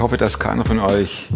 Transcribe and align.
Ich 0.00 0.02
hoffe, 0.02 0.16
dass 0.16 0.38
keiner 0.38 0.64
von 0.64 0.78
euch 0.80 1.28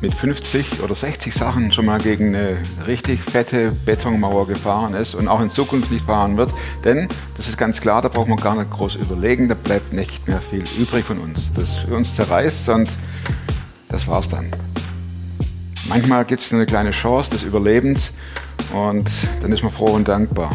mit 0.00 0.14
50 0.14 0.80
oder 0.82 0.94
60 0.94 1.34
Sachen 1.34 1.70
schon 1.72 1.84
mal 1.84 2.00
gegen 2.00 2.34
eine 2.34 2.56
richtig 2.86 3.22
fette 3.22 3.70
Betonmauer 3.84 4.46
gefahren 4.46 4.94
ist 4.94 5.14
und 5.14 5.28
auch 5.28 5.42
in 5.42 5.50
Zukunft 5.50 5.90
nicht 5.90 6.06
fahren 6.06 6.38
wird. 6.38 6.54
Denn, 6.84 7.06
das 7.36 7.46
ist 7.46 7.58
ganz 7.58 7.82
klar, 7.82 8.00
da 8.00 8.08
braucht 8.08 8.28
man 8.28 8.38
gar 8.38 8.54
nicht 8.56 8.70
groß 8.70 8.94
überlegen, 8.94 9.46
da 9.46 9.54
bleibt 9.54 9.92
nicht 9.92 10.26
mehr 10.26 10.40
viel 10.40 10.64
übrig 10.78 11.04
von 11.04 11.18
uns. 11.18 11.52
Das 11.52 11.76
für 11.76 11.94
uns 11.96 12.16
zerreißt 12.16 12.70
und 12.70 12.88
das 13.88 14.08
war's 14.08 14.30
dann. 14.30 14.50
Manchmal 15.86 16.24
gibt 16.24 16.40
es 16.40 16.50
eine 16.50 16.64
kleine 16.64 16.92
Chance 16.92 17.32
des 17.32 17.42
Überlebens 17.42 18.12
und 18.72 19.10
dann 19.42 19.52
ist 19.52 19.62
man 19.62 19.70
froh 19.70 19.90
und 19.90 20.08
dankbar. 20.08 20.50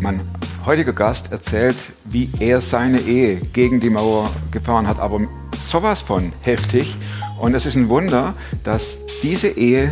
Mein 0.00 0.22
heutiger 0.68 0.92
Gast 0.92 1.32
erzählt, 1.32 1.76
wie 2.04 2.30
er 2.40 2.60
seine 2.60 3.00
Ehe 3.00 3.36
gegen 3.36 3.80
die 3.80 3.88
Mauer 3.88 4.30
gefahren 4.50 4.86
hat, 4.86 4.98
aber 4.98 5.20
sowas 5.58 6.02
von 6.02 6.34
heftig. 6.42 6.94
Und 7.40 7.54
es 7.54 7.64
ist 7.64 7.74
ein 7.74 7.88
Wunder, 7.88 8.34
dass 8.64 8.98
diese 9.22 9.48
Ehe 9.48 9.90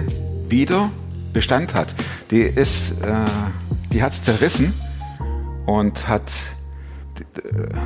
wieder 0.51 0.91
Bestand 1.33 1.73
hat. 1.73 1.95
Die 2.31 2.43
ist, 2.43 2.91
äh, 3.03 3.25
die 3.91 4.03
hat's 4.03 4.23
zerrissen 4.23 4.75
und 5.65 6.09
hat 6.09 6.31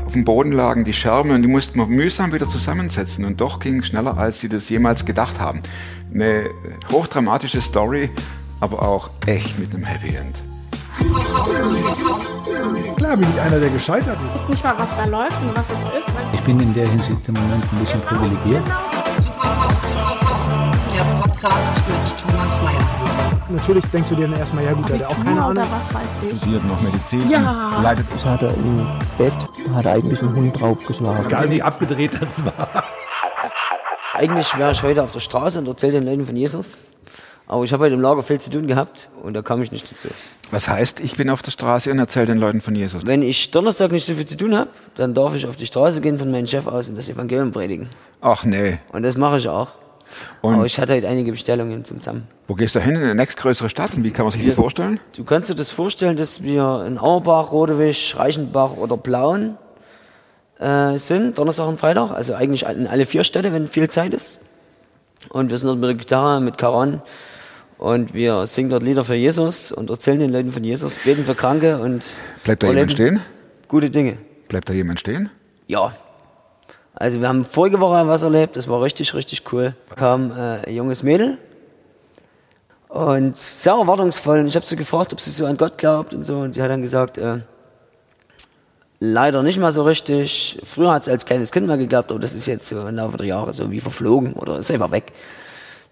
auf 0.05 0.13
dem 0.13 0.25
Boden 0.25 0.51
lagen 0.51 0.85
die 0.85 0.93
Scherben 0.93 1.31
und 1.31 1.43
die 1.43 1.49
mussten 1.49 1.79
wir 1.79 1.87
mühsam 1.87 2.33
wieder 2.33 2.49
zusammensetzen 2.49 3.25
und 3.25 3.41
doch 3.41 3.61
ging 3.61 3.79
es 3.79 3.87
schneller, 3.87 4.19
als 4.19 4.41
sie 4.41 4.49
das 4.49 4.69
jemals 4.69 5.05
gedacht 5.05 5.39
haben. 5.39 5.63
Eine 6.13 6.51
hochdramatische 6.91 7.63
Story, 7.63 8.11
aber 8.59 8.83
auch 8.83 9.11
echt 9.27 9.61
mit 9.61 9.73
einem 9.73 9.85
Happy 9.85 10.17
End. 10.17 10.50
Klar 12.97 13.17
bin 13.17 13.27
ich 13.35 13.41
einer, 13.41 13.59
der 13.59 13.71
gescheitert 13.71 14.19
ist. 14.27 14.35
Ich 14.37 14.43
weiß 14.43 14.49
nicht 14.51 14.65
mal, 14.65 14.75
was 14.79 14.89
da 14.97 15.05
läuft 15.07 15.37
und 15.43 15.57
was 15.57 15.65
es 15.67 15.99
ist. 16.01 16.13
Ich 16.33 16.41
bin 16.41 16.61
in 16.61 16.75
der 16.75 16.87
Hinsicht 16.89 17.17
im 17.29 17.35
Moment 17.35 17.65
ein 17.73 17.79
bisschen 17.79 18.01
privilegiert. 18.03 18.63
Der 20.95 21.05
Podcast 21.23 21.89
mit 21.89 22.17
Thomas 22.19 22.59
Mayer. 22.63 22.81
Natürlich 23.49 23.85
denkst 23.87 24.09
du 24.11 24.15
dir 24.17 24.29
dann 24.29 24.39
erstmal, 24.39 24.65
ja 24.65 24.73
gut, 24.73 24.89
der 24.89 24.99
hat 25.01 25.07
auch 25.07 25.25
keine 25.25 25.43
Ahnung. 25.43 25.51
oder 25.53 25.67
was 25.73 25.93
weiß 25.95 26.03
ich. 26.31 26.39
Studiert 26.39 26.65
noch 26.65 26.81
Medizin, 26.81 27.29
Ja. 27.31 27.81
leitet 27.83 28.07
Das 28.15 28.25
hat 28.25 28.43
er 28.43 28.55
im 28.55 28.87
Bett, 29.19 29.33
hat 29.75 29.85
er 29.87 29.93
eigentlich 29.95 30.23
einen 30.23 30.35
Hund 30.37 30.61
draufgeschlagen. 30.61 31.27
Egal 31.27 31.51
wie 31.51 31.63
abgedreht 31.63 32.17
das 32.21 32.45
war. 32.45 32.85
Eigentlich 34.13 34.57
wäre 34.59 34.73
ich 34.73 34.83
heute 34.83 35.03
auf 35.03 35.13
der 35.13 35.21
Straße 35.21 35.59
und 35.59 35.67
erzähle 35.69 35.93
den 36.01 36.05
Leuten 36.05 36.27
von 36.27 36.37
Jesus. 36.37 36.79
Aber 37.51 37.65
ich 37.65 37.73
habe 37.73 37.83
heute 37.83 37.95
im 37.95 38.01
Lager 38.01 38.23
viel 38.23 38.41
zu 38.41 38.49
tun 38.49 38.69
gehabt 38.69 39.09
und 39.25 39.35
da 39.35 39.43
kam 39.43 39.61
ich 39.61 39.73
nicht 39.73 39.91
dazu. 39.91 40.07
Was 40.53 40.69
heißt, 40.69 41.01
ich 41.01 41.17
bin 41.17 41.29
auf 41.29 41.43
der 41.43 41.51
Straße 41.51 41.91
und 41.91 41.99
erzähle 41.99 42.27
den 42.27 42.39
Leuten 42.39 42.61
von 42.61 42.77
Jesus? 42.77 43.05
Wenn 43.05 43.23
ich 43.23 43.51
Donnerstag 43.51 43.91
nicht 43.91 44.07
so 44.07 44.15
viel 44.15 44.25
zu 44.25 44.37
tun 44.37 44.55
habe, 44.55 44.71
dann 44.95 45.15
darf 45.15 45.35
ich 45.35 45.47
auf 45.49 45.57
die 45.57 45.67
Straße 45.67 46.01
gehen 46.01 46.17
von 46.17 46.31
meinem 46.31 46.47
Chef 46.47 46.69
aus 46.69 46.89
und 46.89 46.97
das 46.97 47.09
Evangelium 47.09 47.51
predigen. 47.51 47.89
Ach 48.21 48.45
nee. 48.45 48.79
Und 48.93 49.03
das 49.03 49.17
mache 49.17 49.39
ich 49.39 49.49
auch. 49.49 49.73
Und 50.43 50.55
Aber 50.55 50.65
ich 50.65 50.79
hatte 50.79 50.95
heute 50.95 51.09
einige 51.09 51.33
Bestellungen 51.33 51.85
zum 51.85 51.99
Zusammen. 51.99 52.29
wo 52.47 52.55
gehst 52.55 52.77
du 52.77 52.81
hin? 52.81 52.95
In 52.95 53.01
die 53.01 53.15
nächstgrößere 53.15 53.69
Stadt? 53.69 53.95
Und 53.95 54.05
wie 54.05 54.13
kann 54.13 54.27
man 54.27 54.33
sich 54.33 54.47
das 54.47 54.55
vorstellen? 54.55 55.01
Du 55.17 55.25
kannst 55.25 55.51
dir 55.51 55.57
das 55.57 55.73
vorstellen, 55.73 56.17
dass 56.17 56.45
wir 56.45 56.85
in 56.87 56.99
Auerbach, 57.01 57.51
Rodewisch, 57.51 58.15
Reichenbach 58.17 58.77
oder 58.77 58.97
Plauen 58.97 59.59
äh, 60.61 60.97
sind, 60.99 61.37
Donnerstag 61.37 61.67
und 61.67 61.81
Freitag. 61.81 62.13
Also 62.13 62.33
eigentlich 62.35 62.67
in 62.67 62.87
alle 62.87 63.07
vier 63.07 63.25
Städte, 63.25 63.53
wenn 63.53 63.67
viel 63.67 63.91
Zeit 63.91 64.15
ist. 64.15 64.39
Und 65.31 65.51
wir 65.51 65.59
sind 65.59 65.67
dort 65.67 65.81
mit 65.81 65.89
der 65.89 65.97
Gitarre, 65.97 66.41
mit 66.41 66.57
Karan. 66.57 67.03
Und 67.81 68.13
wir 68.13 68.47
singen 68.47 68.69
dort 68.69 68.83
Lieder 68.83 69.07
für 69.07 69.15
Jesus 69.15 69.73
und 69.73 69.89
erzählen 69.89 70.19
den 70.19 70.31
Leuten 70.31 70.53
von 70.53 70.63
Jesus, 70.63 70.97
beten 70.97 71.25
für 71.25 71.35
Kranke 71.35 71.79
und 71.79 72.03
Bleibt 72.45 72.63
da 72.63 72.69
jemand 72.69 72.93
stehen? 72.93 73.21
Gute 73.69 73.89
Dinge. 73.89 74.19
Bleibt 74.51 74.69
da 74.69 74.75
jemand 74.75 75.01
stehen? 75.01 75.31
Ja. 75.67 75.95
Also 76.93 77.23
wir 77.23 77.29
haben 77.29 77.43
vorige 77.43 77.81
Woche 77.81 78.07
was 78.07 78.23
erlebt, 78.23 78.59
das 78.59 78.69
war 78.69 78.83
richtig, 78.83 79.15
richtig 79.15 79.51
cool. 79.51 79.75
Da 79.89 79.95
kam 79.95 80.31
äh, 80.31 80.67
ein 80.67 80.75
junges 80.75 81.03
Mädel 81.03 81.39
und 82.89 83.39
sehr 83.39 83.73
erwartungsvoll. 83.73 84.41
Und 84.41 84.49
ich 84.49 84.57
habe 84.57 84.67
sie 84.67 84.77
gefragt, 84.77 85.15
ob 85.15 85.21
sie 85.23 85.31
so 85.31 85.47
an 85.47 85.57
Gott 85.57 85.79
glaubt 85.79 86.13
und 86.13 86.25
so. 86.25 86.37
Und 86.37 86.53
sie 86.53 86.61
hat 86.61 86.69
dann 86.69 86.83
gesagt, 86.83 87.17
äh, 87.17 87.39
leider 88.99 89.43
nicht 89.43 89.59
mal 89.59 89.73
so 89.73 89.85
richtig. 89.85 90.61
Früher 90.67 90.93
hat 90.93 91.07
sie 91.07 91.13
als 91.13 91.25
kleines 91.25 91.51
Kind 91.51 91.67
mal 91.67 91.79
geglaubt, 91.79 92.11
aber 92.11 92.21
das 92.21 92.35
ist 92.35 92.45
jetzt 92.45 92.69
so 92.69 92.87
im 92.87 92.97
Laufe 92.97 93.17
der 93.17 93.27
Jahre 93.27 93.55
so 93.55 93.71
wie 93.71 93.81
verflogen 93.81 94.35
oder 94.35 94.59
ist 94.59 94.71
einfach 94.71 94.91
weg. 94.91 95.15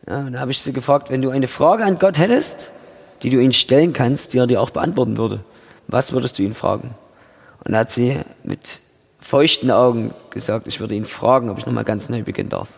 Ja, 0.06 0.20
und 0.20 0.32
da 0.34 0.40
habe 0.40 0.50
ich 0.50 0.60
sie 0.60 0.72
gefragt, 0.72 1.10
wenn 1.10 1.22
du 1.22 1.30
eine 1.30 1.48
Frage 1.48 1.84
an 1.84 1.98
Gott 1.98 2.18
hättest, 2.18 2.70
die 3.22 3.30
du 3.30 3.40
ihm 3.40 3.52
stellen 3.52 3.92
kannst, 3.92 4.32
die 4.32 4.38
er 4.38 4.46
dir 4.46 4.60
auch 4.60 4.70
beantworten 4.70 5.16
würde, 5.16 5.40
was 5.86 6.12
würdest 6.12 6.38
du 6.38 6.42
ihn 6.42 6.54
fragen? 6.54 6.94
Und 7.64 7.72
da 7.72 7.80
hat 7.80 7.90
sie 7.90 8.18
mit 8.44 8.80
feuchten 9.20 9.70
Augen 9.70 10.14
gesagt, 10.30 10.66
ich 10.68 10.80
würde 10.80 10.94
ihn 10.94 11.04
fragen, 11.04 11.50
ob 11.50 11.58
ich 11.58 11.66
nochmal 11.66 11.84
ganz 11.84 12.08
neu 12.08 12.22
beginnen 12.22 12.50
darf. 12.50 12.68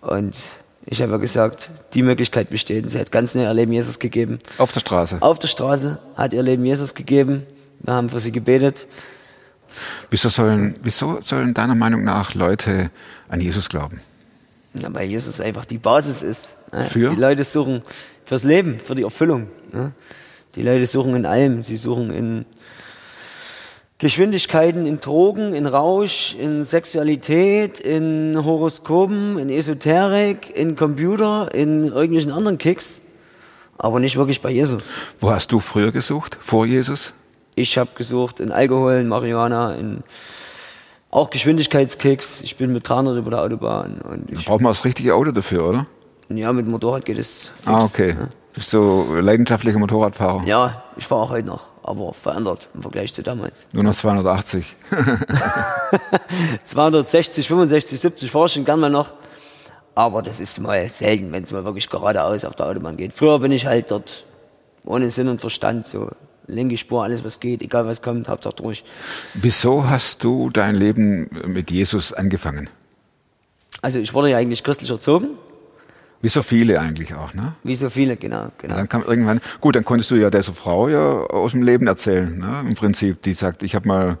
Und 0.00 0.40
ich 0.86 1.02
habe 1.02 1.18
gesagt, 1.18 1.70
die 1.94 2.02
Möglichkeit 2.02 2.50
besteht. 2.50 2.90
Sie 2.90 2.98
hat 2.98 3.12
ganz 3.12 3.34
neu 3.34 3.42
ihr 3.42 3.54
Leben 3.54 3.72
Jesus 3.72 3.98
gegeben. 3.98 4.38
Auf 4.56 4.72
der 4.72 4.80
Straße. 4.80 5.18
Auf 5.20 5.38
der 5.38 5.48
Straße 5.48 5.98
hat 6.16 6.32
ihr 6.32 6.42
Leben 6.42 6.64
Jesus 6.64 6.94
gegeben. 6.94 7.44
Wir 7.80 7.92
haben 7.92 8.08
für 8.08 8.20
sie 8.20 8.32
gebetet. 8.32 8.86
Wieso 10.10 10.28
sollen, 10.30 10.76
wieso 10.82 11.20
sollen 11.20 11.52
deiner 11.52 11.74
Meinung 11.74 12.04
nach 12.04 12.34
Leute 12.34 12.90
an 13.28 13.40
Jesus 13.40 13.68
glauben? 13.68 14.00
Ja, 14.80 14.92
weil 14.94 15.08
Jesus 15.08 15.40
einfach 15.40 15.64
die 15.64 15.78
Basis 15.78 16.22
ist. 16.22 16.56
ne? 16.72 16.84
Für? 16.84 17.10
Die 17.10 17.20
Leute 17.20 17.44
suchen 17.44 17.82
fürs 18.24 18.44
Leben, 18.44 18.78
für 18.80 18.94
die 18.94 19.02
Erfüllung. 19.02 19.48
ne? 19.72 19.92
Die 20.54 20.62
Leute 20.62 20.86
suchen 20.86 21.14
in 21.14 21.26
allem. 21.26 21.62
Sie 21.62 21.76
suchen 21.76 22.10
in 22.10 22.44
Geschwindigkeiten, 23.98 24.86
in 24.86 25.00
Drogen, 25.00 25.54
in 25.54 25.66
Rausch, 25.66 26.36
in 26.38 26.64
Sexualität, 26.64 27.80
in 27.80 28.38
Horoskopen, 28.44 29.38
in 29.38 29.50
Esoterik, 29.50 30.54
in 30.54 30.76
Computer, 30.76 31.52
in 31.52 31.88
irgendwelchen 31.88 32.30
anderen 32.30 32.58
Kicks. 32.58 33.00
Aber 33.76 33.98
nicht 34.00 34.16
wirklich 34.16 34.40
bei 34.40 34.50
Jesus. 34.50 34.94
Wo 35.20 35.30
hast 35.30 35.50
du 35.52 35.58
früher 35.60 35.90
gesucht? 35.92 36.36
Vor 36.40 36.66
Jesus? 36.66 37.12
Ich 37.56 37.76
habe 37.76 37.90
gesucht 37.96 38.38
in 38.40 38.52
Alkohol, 38.52 38.94
in 38.94 39.08
Marihuana, 39.08 39.74
in 39.74 40.04
auch 41.10 41.30
Geschwindigkeitskicks. 41.30 42.42
Ich 42.42 42.56
bin 42.56 42.72
mit 42.72 42.88
300 42.88 43.16
über 43.18 43.30
der 43.30 43.42
Autobahn 43.42 44.00
und 44.00 44.30
Da 44.30 44.38
ich, 44.38 44.46
braucht 44.46 44.60
man 44.60 44.70
das 44.72 44.84
richtige 44.84 45.14
Auto 45.14 45.30
dafür, 45.32 45.68
oder? 45.68 45.84
ja, 46.28 46.52
mit 46.52 46.66
Motorrad 46.66 47.04
geht 47.04 47.18
es 47.18 47.50
fix. 47.56 47.66
Ah, 47.66 47.84
okay. 47.84 48.14
Bist 48.54 48.72
du 48.72 49.14
leidenschaftlicher 49.20 49.78
Motorradfahrer? 49.78 50.42
Ja, 50.44 50.82
ich 50.96 51.06
fahre 51.06 51.22
auch 51.22 51.30
heute 51.30 51.46
noch, 51.46 51.66
aber 51.82 52.12
verändert 52.12 52.68
im 52.74 52.82
Vergleich 52.82 53.14
zu 53.14 53.22
damals. 53.22 53.66
Nur 53.72 53.84
noch 53.84 53.94
280. 53.94 54.74
260, 56.64 57.46
65, 57.48 58.00
70 58.00 58.30
fahre 58.30 58.46
ich 58.46 58.52
schon 58.52 58.64
gern 58.64 58.80
mal 58.80 58.90
noch. 58.90 59.12
Aber 59.94 60.22
das 60.22 60.38
ist 60.40 60.60
mal 60.60 60.88
selten, 60.88 61.32
wenn 61.32 61.44
es 61.44 61.50
mal 61.50 61.64
wirklich 61.64 61.88
geradeaus 61.88 62.44
auf 62.44 62.54
der 62.54 62.66
Autobahn 62.66 62.96
geht. 62.96 63.14
Früher 63.14 63.38
bin 63.40 63.52
ich 63.52 63.66
halt 63.66 63.90
dort 63.90 64.24
ohne 64.84 65.10
Sinn 65.10 65.28
und 65.28 65.40
Verstand 65.40 65.86
so. 65.86 66.08
Linke 66.48 66.76
Spur, 66.76 67.04
alles 67.04 67.24
was 67.24 67.40
geht, 67.40 67.62
egal 67.62 67.86
was 67.86 68.02
kommt, 68.02 68.28
Hauptsache 68.28 68.56
durch. 68.56 68.84
Wieso 69.34 69.88
hast 69.88 70.24
du 70.24 70.50
dein 70.50 70.74
Leben 70.74 71.28
mit 71.46 71.70
Jesus 71.70 72.12
angefangen? 72.12 72.68
Also 73.82 73.98
ich 74.00 74.12
wurde 74.14 74.30
ja 74.30 74.38
eigentlich 74.38 74.64
christlich 74.64 74.90
erzogen, 74.90 75.28
Wie 76.20 76.28
so 76.28 76.42
viele 76.42 76.80
eigentlich 76.80 77.14
auch, 77.14 77.32
ne? 77.34 77.52
wie 77.62 77.76
so 77.76 77.90
viele, 77.90 78.16
genau. 78.16 78.48
genau. 78.58 78.74
Dann 78.74 78.88
kam 78.88 79.04
irgendwann, 79.04 79.40
gut, 79.60 79.76
dann 79.76 79.84
konntest 79.84 80.10
du 80.10 80.16
ja 80.16 80.30
dieser 80.30 80.52
Frau 80.52 80.88
ja 80.88 80.98
aus 81.26 81.52
dem 81.52 81.62
Leben 81.62 81.86
erzählen, 81.86 82.36
ne? 82.36 82.64
Im 82.68 82.74
Prinzip, 82.74 83.22
die 83.22 83.34
sagt, 83.34 83.62
ich 83.62 83.76
hab 83.76 83.86
mal, 83.86 84.18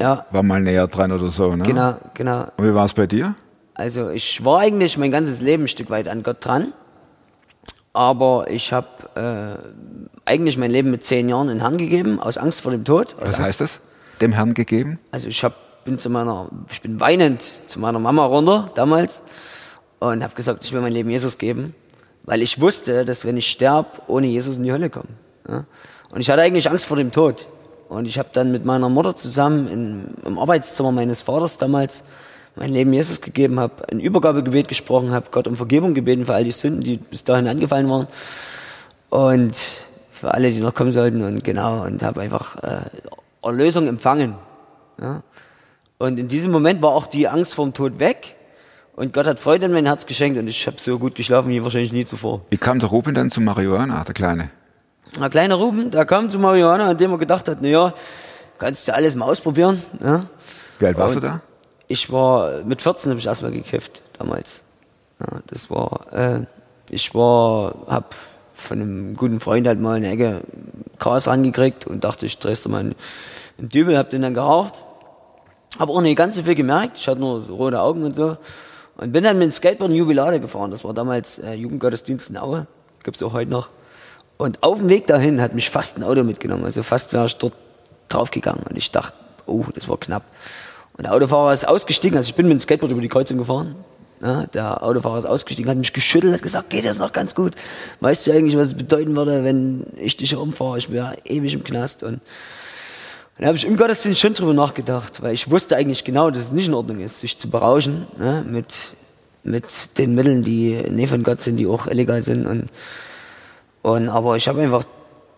Ja, 0.00 0.26
war 0.30 0.44
mal 0.44 0.60
näher 0.60 0.86
dran 0.86 1.10
oder 1.10 1.30
so, 1.30 1.56
ne? 1.56 1.64
genau, 1.64 1.96
genau. 2.14 2.46
Und 2.58 2.64
wie 2.68 2.74
war 2.74 2.84
es 2.84 2.94
bei 2.94 3.08
dir? 3.08 3.34
Also 3.74 4.10
ich 4.10 4.44
war 4.44 4.60
eigentlich 4.60 4.98
mein 4.98 5.10
ganzes 5.10 5.40
Leben 5.40 5.64
ein 5.64 5.68
Stück 5.68 5.90
weit 5.90 6.06
an 6.06 6.22
Gott 6.22 6.44
dran, 6.44 6.72
aber 7.92 8.50
ich 8.50 8.72
habe 8.72 8.86
äh, 9.14 10.20
eigentlich 10.24 10.56
mein 10.58 10.70
Leben 10.70 10.90
mit 10.90 11.04
zehn 11.04 11.28
Jahren 11.28 11.48
in 11.48 11.56
den 11.56 11.60
Herrn 11.60 11.78
gegeben, 11.78 12.20
aus 12.20 12.38
Angst 12.38 12.60
vor 12.60 12.72
dem 12.72 12.84
Tod. 12.84 13.16
Was 13.18 13.34
Angst, 13.34 13.40
heißt 13.40 13.60
das? 13.60 13.80
Dem 14.20 14.32
Herrn 14.32 14.54
gegeben? 14.54 14.98
Also 15.10 15.28
ich 15.28 15.42
hab, 15.42 15.84
bin 15.84 15.98
zu 15.98 16.10
meiner, 16.10 16.48
ich 16.70 16.82
bin 16.82 17.00
weinend 17.00 17.42
zu 17.66 17.80
meiner 17.80 17.98
Mama 17.98 18.24
runter 18.26 18.70
damals 18.74 19.22
und 19.98 20.22
habe 20.22 20.34
gesagt, 20.34 20.64
ich 20.64 20.72
will 20.72 20.80
mein 20.80 20.92
Leben 20.92 21.10
Jesus 21.10 21.38
geben, 21.38 21.74
weil 22.22 22.42
ich 22.42 22.60
wusste, 22.60 23.04
dass 23.04 23.24
wenn 23.24 23.36
ich 23.36 23.50
sterb, 23.50 24.02
ohne 24.06 24.26
Jesus 24.26 24.56
in 24.58 24.64
die 24.64 24.72
Hölle 24.72 24.90
komme. 24.90 25.08
Ja? 25.48 25.64
Und 26.10 26.20
ich 26.20 26.30
hatte 26.30 26.42
eigentlich 26.42 26.70
Angst 26.70 26.86
vor 26.86 26.96
dem 26.96 27.12
Tod. 27.12 27.46
Und 27.88 28.06
ich 28.06 28.20
habe 28.20 28.28
dann 28.32 28.52
mit 28.52 28.64
meiner 28.64 28.88
Mutter 28.88 29.16
zusammen 29.16 29.66
in, 29.66 30.04
im 30.24 30.38
Arbeitszimmer 30.38 30.92
meines 30.92 31.22
Vaters 31.22 31.58
damals 31.58 32.04
mein 32.56 32.70
Leben 32.70 32.92
Jesus 32.92 33.20
gegeben, 33.20 33.58
habe 33.60 33.88
ein 33.90 34.00
Übergabegebet 34.00 34.68
gesprochen, 34.68 35.12
habe 35.12 35.26
Gott 35.30 35.46
um 35.48 35.56
Vergebung 35.56 35.94
gebeten 35.94 36.24
für 36.26 36.34
all 36.34 36.44
die 36.44 36.50
Sünden, 36.50 36.82
die 36.82 36.96
bis 36.96 37.24
dahin 37.24 37.48
angefallen 37.48 37.88
waren. 37.88 38.06
Und 39.08 39.56
für 40.10 40.34
alle, 40.34 40.50
die 40.50 40.60
noch 40.60 40.74
kommen 40.74 40.90
sollten. 40.92 41.22
Und 41.22 41.42
genau, 41.44 41.84
und 41.84 42.02
habe 42.02 42.20
einfach 42.20 42.56
äh, 42.62 42.82
Erlösung 43.42 43.86
empfangen. 43.88 44.34
Ja? 45.00 45.22
Und 45.98 46.18
in 46.18 46.28
diesem 46.28 46.50
Moment 46.50 46.82
war 46.82 46.90
auch 46.90 47.06
die 47.06 47.28
Angst 47.28 47.54
vorm 47.54 47.72
Tod 47.72 47.98
weg. 47.98 48.36
Und 48.96 49.12
Gott 49.14 49.26
hat 49.26 49.40
Freude 49.40 49.66
in 49.66 49.72
mein 49.72 49.86
Herz 49.86 50.04
geschenkt 50.04 50.38
und 50.38 50.46
ich 50.46 50.66
habe 50.66 50.76
so 50.78 50.98
gut 50.98 51.14
geschlafen 51.14 51.48
wie 51.48 51.62
wahrscheinlich 51.64 51.92
nie 51.92 52.04
zuvor. 52.04 52.42
Wie 52.50 52.58
kam 52.58 52.80
der 52.80 52.90
Ruben 52.90 53.14
dann 53.14 53.30
zu 53.30 53.40
Marihuana, 53.40 54.04
der 54.04 54.12
Kleine? 54.12 54.50
Ein 55.18 55.30
kleiner 55.30 55.54
Ruben, 55.54 55.90
der 55.90 56.04
kam 56.04 56.28
zu 56.28 56.38
Marihuana, 56.38 56.90
an 56.90 56.98
dem 56.98 57.10
er 57.10 57.18
gedacht 57.18 57.48
hat, 57.48 57.62
naja, 57.62 57.94
kannst 58.58 58.86
du 58.88 58.94
alles 58.94 59.14
mal 59.14 59.24
ausprobieren. 59.24 59.82
Ja? 60.04 60.20
Wie 60.78 60.86
alt 60.86 60.98
warst 60.98 61.14
du 61.16 61.20
Und- 61.20 61.24
da? 61.26 61.40
Ich 61.90 62.12
war, 62.12 62.62
mit 62.62 62.82
14 62.82 63.10
habe 63.10 63.18
ich 63.18 63.26
erstmal 63.26 63.50
gekifft, 63.50 64.00
damals. 64.16 64.62
Ja, 65.18 65.40
das 65.48 65.70
war, 65.70 66.12
äh, 66.12 66.46
ich 66.88 67.14
war, 67.16 67.74
hab 67.88 68.14
von 68.54 68.80
einem 68.80 69.16
guten 69.16 69.40
Freund 69.40 69.66
halt 69.66 69.80
mal 69.80 69.96
eine 69.96 70.08
Ecke 70.08 70.42
Gras 71.00 71.26
angekriegt 71.26 71.88
und 71.88 72.04
dachte, 72.04 72.26
ich 72.26 72.38
drehst 72.38 72.68
mal 72.68 72.78
einen, 72.78 72.94
einen 73.58 73.70
Dübel, 73.70 73.98
hab 73.98 74.10
den 74.10 74.22
dann 74.22 74.34
geraucht. 74.34 74.84
Hab 75.80 75.88
auch 75.88 76.00
nicht 76.00 76.16
ganz 76.16 76.36
so 76.36 76.44
viel 76.44 76.54
gemerkt, 76.54 76.96
ich 76.98 77.08
hatte 77.08 77.20
nur 77.20 77.40
so 77.40 77.56
rote 77.56 77.80
Augen 77.80 78.04
und 78.04 78.14
so. 78.14 78.36
Und 78.96 79.12
bin 79.12 79.24
dann 79.24 79.38
mit 79.38 79.46
dem 79.46 79.52
Skateboard 79.52 79.90
in 79.90 79.96
Jubilade 79.96 80.38
gefahren. 80.38 80.70
Das 80.70 80.84
war 80.84 80.94
damals 80.94 81.40
äh, 81.40 81.54
Jugendgottesdienst 81.54 82.30
in 82.30 82.36
Aue, 82.36 82.68
gibt's 83.02 83.20
auch 83.22 83.32
heute 83.32 83.50
noch. 83.50 83.68
Und 84.38 84.62
auf 84.62 84.78
dem 84.78 84.88
Weg 84.88 85.08
dahin 85.08 85.40
hat 85.40 85.54
mich 85.54 85.70
fast 85.70 85.98
ein 85.98 86.04
Auto 86.04 86.22
mitgenommen. 86.22 86.64
Also 86.64 86.84
fast 86.84 87.12
wäre 87.12 87.26
ich 87.26 87.36
dort 87.36 87.54
draufgegangen. 88.08 88.62
Und 88.68 88.76
ich 88.76 88.92
dachte, 88.92 89.16
oh, 89.46 89.64
das 89.74 89.88
war 89.88 89.98
knapp. 89.98 90.22
Und 91.00 91.04
der 91.04 91.14
Autofahrer 91.14 91.54
ist 91.54 91.66
ausgestiegen. 91.66 92.18
Also 92.18 92.28
ich 92.28 92.34
bin 92.34 92.46
mit 92.46 92.58
dem 92.58 92.60
Skateboard 92.60 92.92
über 92.92 93.00
die 93.00 93.08
Kreuzung 93.08 93.38
gefahren. 93.38 93.74
Ja, 94.20 94.46
der 94.48 94.82
Autofahrer 94.82 95.16
ist 95.16 95.24
ausgestiegen, 95.24 95.70
hat 95.70 95.78
mich 95.78 95.94
geschüttelt, 95.94 96.34
hat 96.34 96.42
gesagt, 96.42 96.68
geht 96.68 96.84
das 96.84 96.98
noch 96.98 97.14
ganz 97.14 97.34
gut. 97.34 97.54
Weißt 98.00 98.26
du 98.26 98.32
eigentlich, 98.32 98.54
was 98.54 98.66
es 98.66 98.74
bedeuten 98.74 99.16
würde, 99.16 99.42
wenn 99.42 99.86
ich 99.96 100.18
dich 100.18 100.36
umfahre? 100.36 100.76
Ich 100.76 100.92
wäre 100.92 101.16
ewig 101.24 101.54
im 101.54 101.64
Knast. 101.64 102.02
Und 102.02 102.20
dann 103.38 103.46
habe 103.46 103.56
ich 103.56 103.66
im 103.66 103.78
Gottesdienst 103.78 104.20
schon 104.20 104.34
drüber 104.34 104.52
nachgedacht, 104.52 105.22
weil 105.22 105.32
ich 105.32 105.50
wusste 105.50 105.74
eigentlich 105.74 106.04
genau, 106.04 106.30
dass 106.30 106.42
es 106.42 106.52
nicht 106.52 106.68
in 106.68 106.74
Ordnung 106.74 107.00
ist, 107.00 107.20
sich 107.20 107.38
zu 107.38 107.48
berauschen 107.48 108.06
ne, 108.18 108.44
mit, 108.46 108.66
mit 109.42 109.64
den 109.96 110.14
Mitteln, 110.14 110.44
die 110.44 110.82
nicht 110.90 111.08
von 111.08 111.22
Gott 111.22 111.40
sind, 111.40 111.56
die 111.56 111.66
auch 111.66 111.86
illegal 111.86 112.20
sind. 112.20 112.46
Und, 112.46 112.68
und 113.80 114.10
aber 114.10 114.36
ich 114.36 114.48
habe 114.48 114.60
einfach, 114.60 114.84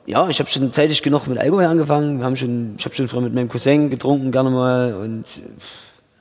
ja, 0.06 0.28
ich 0.28 0.38
habe 0.38 0.50
schon 0.50 0.72
zeitig 0.72 1.02
genug 1.02 1.26
mit 1.26 1.38
Alkohol 1.38 1.64
angefangen. 1.64 2.19
Wir 2.19 2.25
haben 2.25 2.37
schon, 2.37 2.75
ich 2.78 2.84
habe 2.84 2.94
schon 2.94 3.08
früher 3.08 3.20
mit 3.20 3.34
meinem 3.34 3.49
Cousin 3.49 3.90
getrunken, 3.90 4.32
gerne 4.32 4.50
mal. 4.50 4.94
Und 4.94 5.25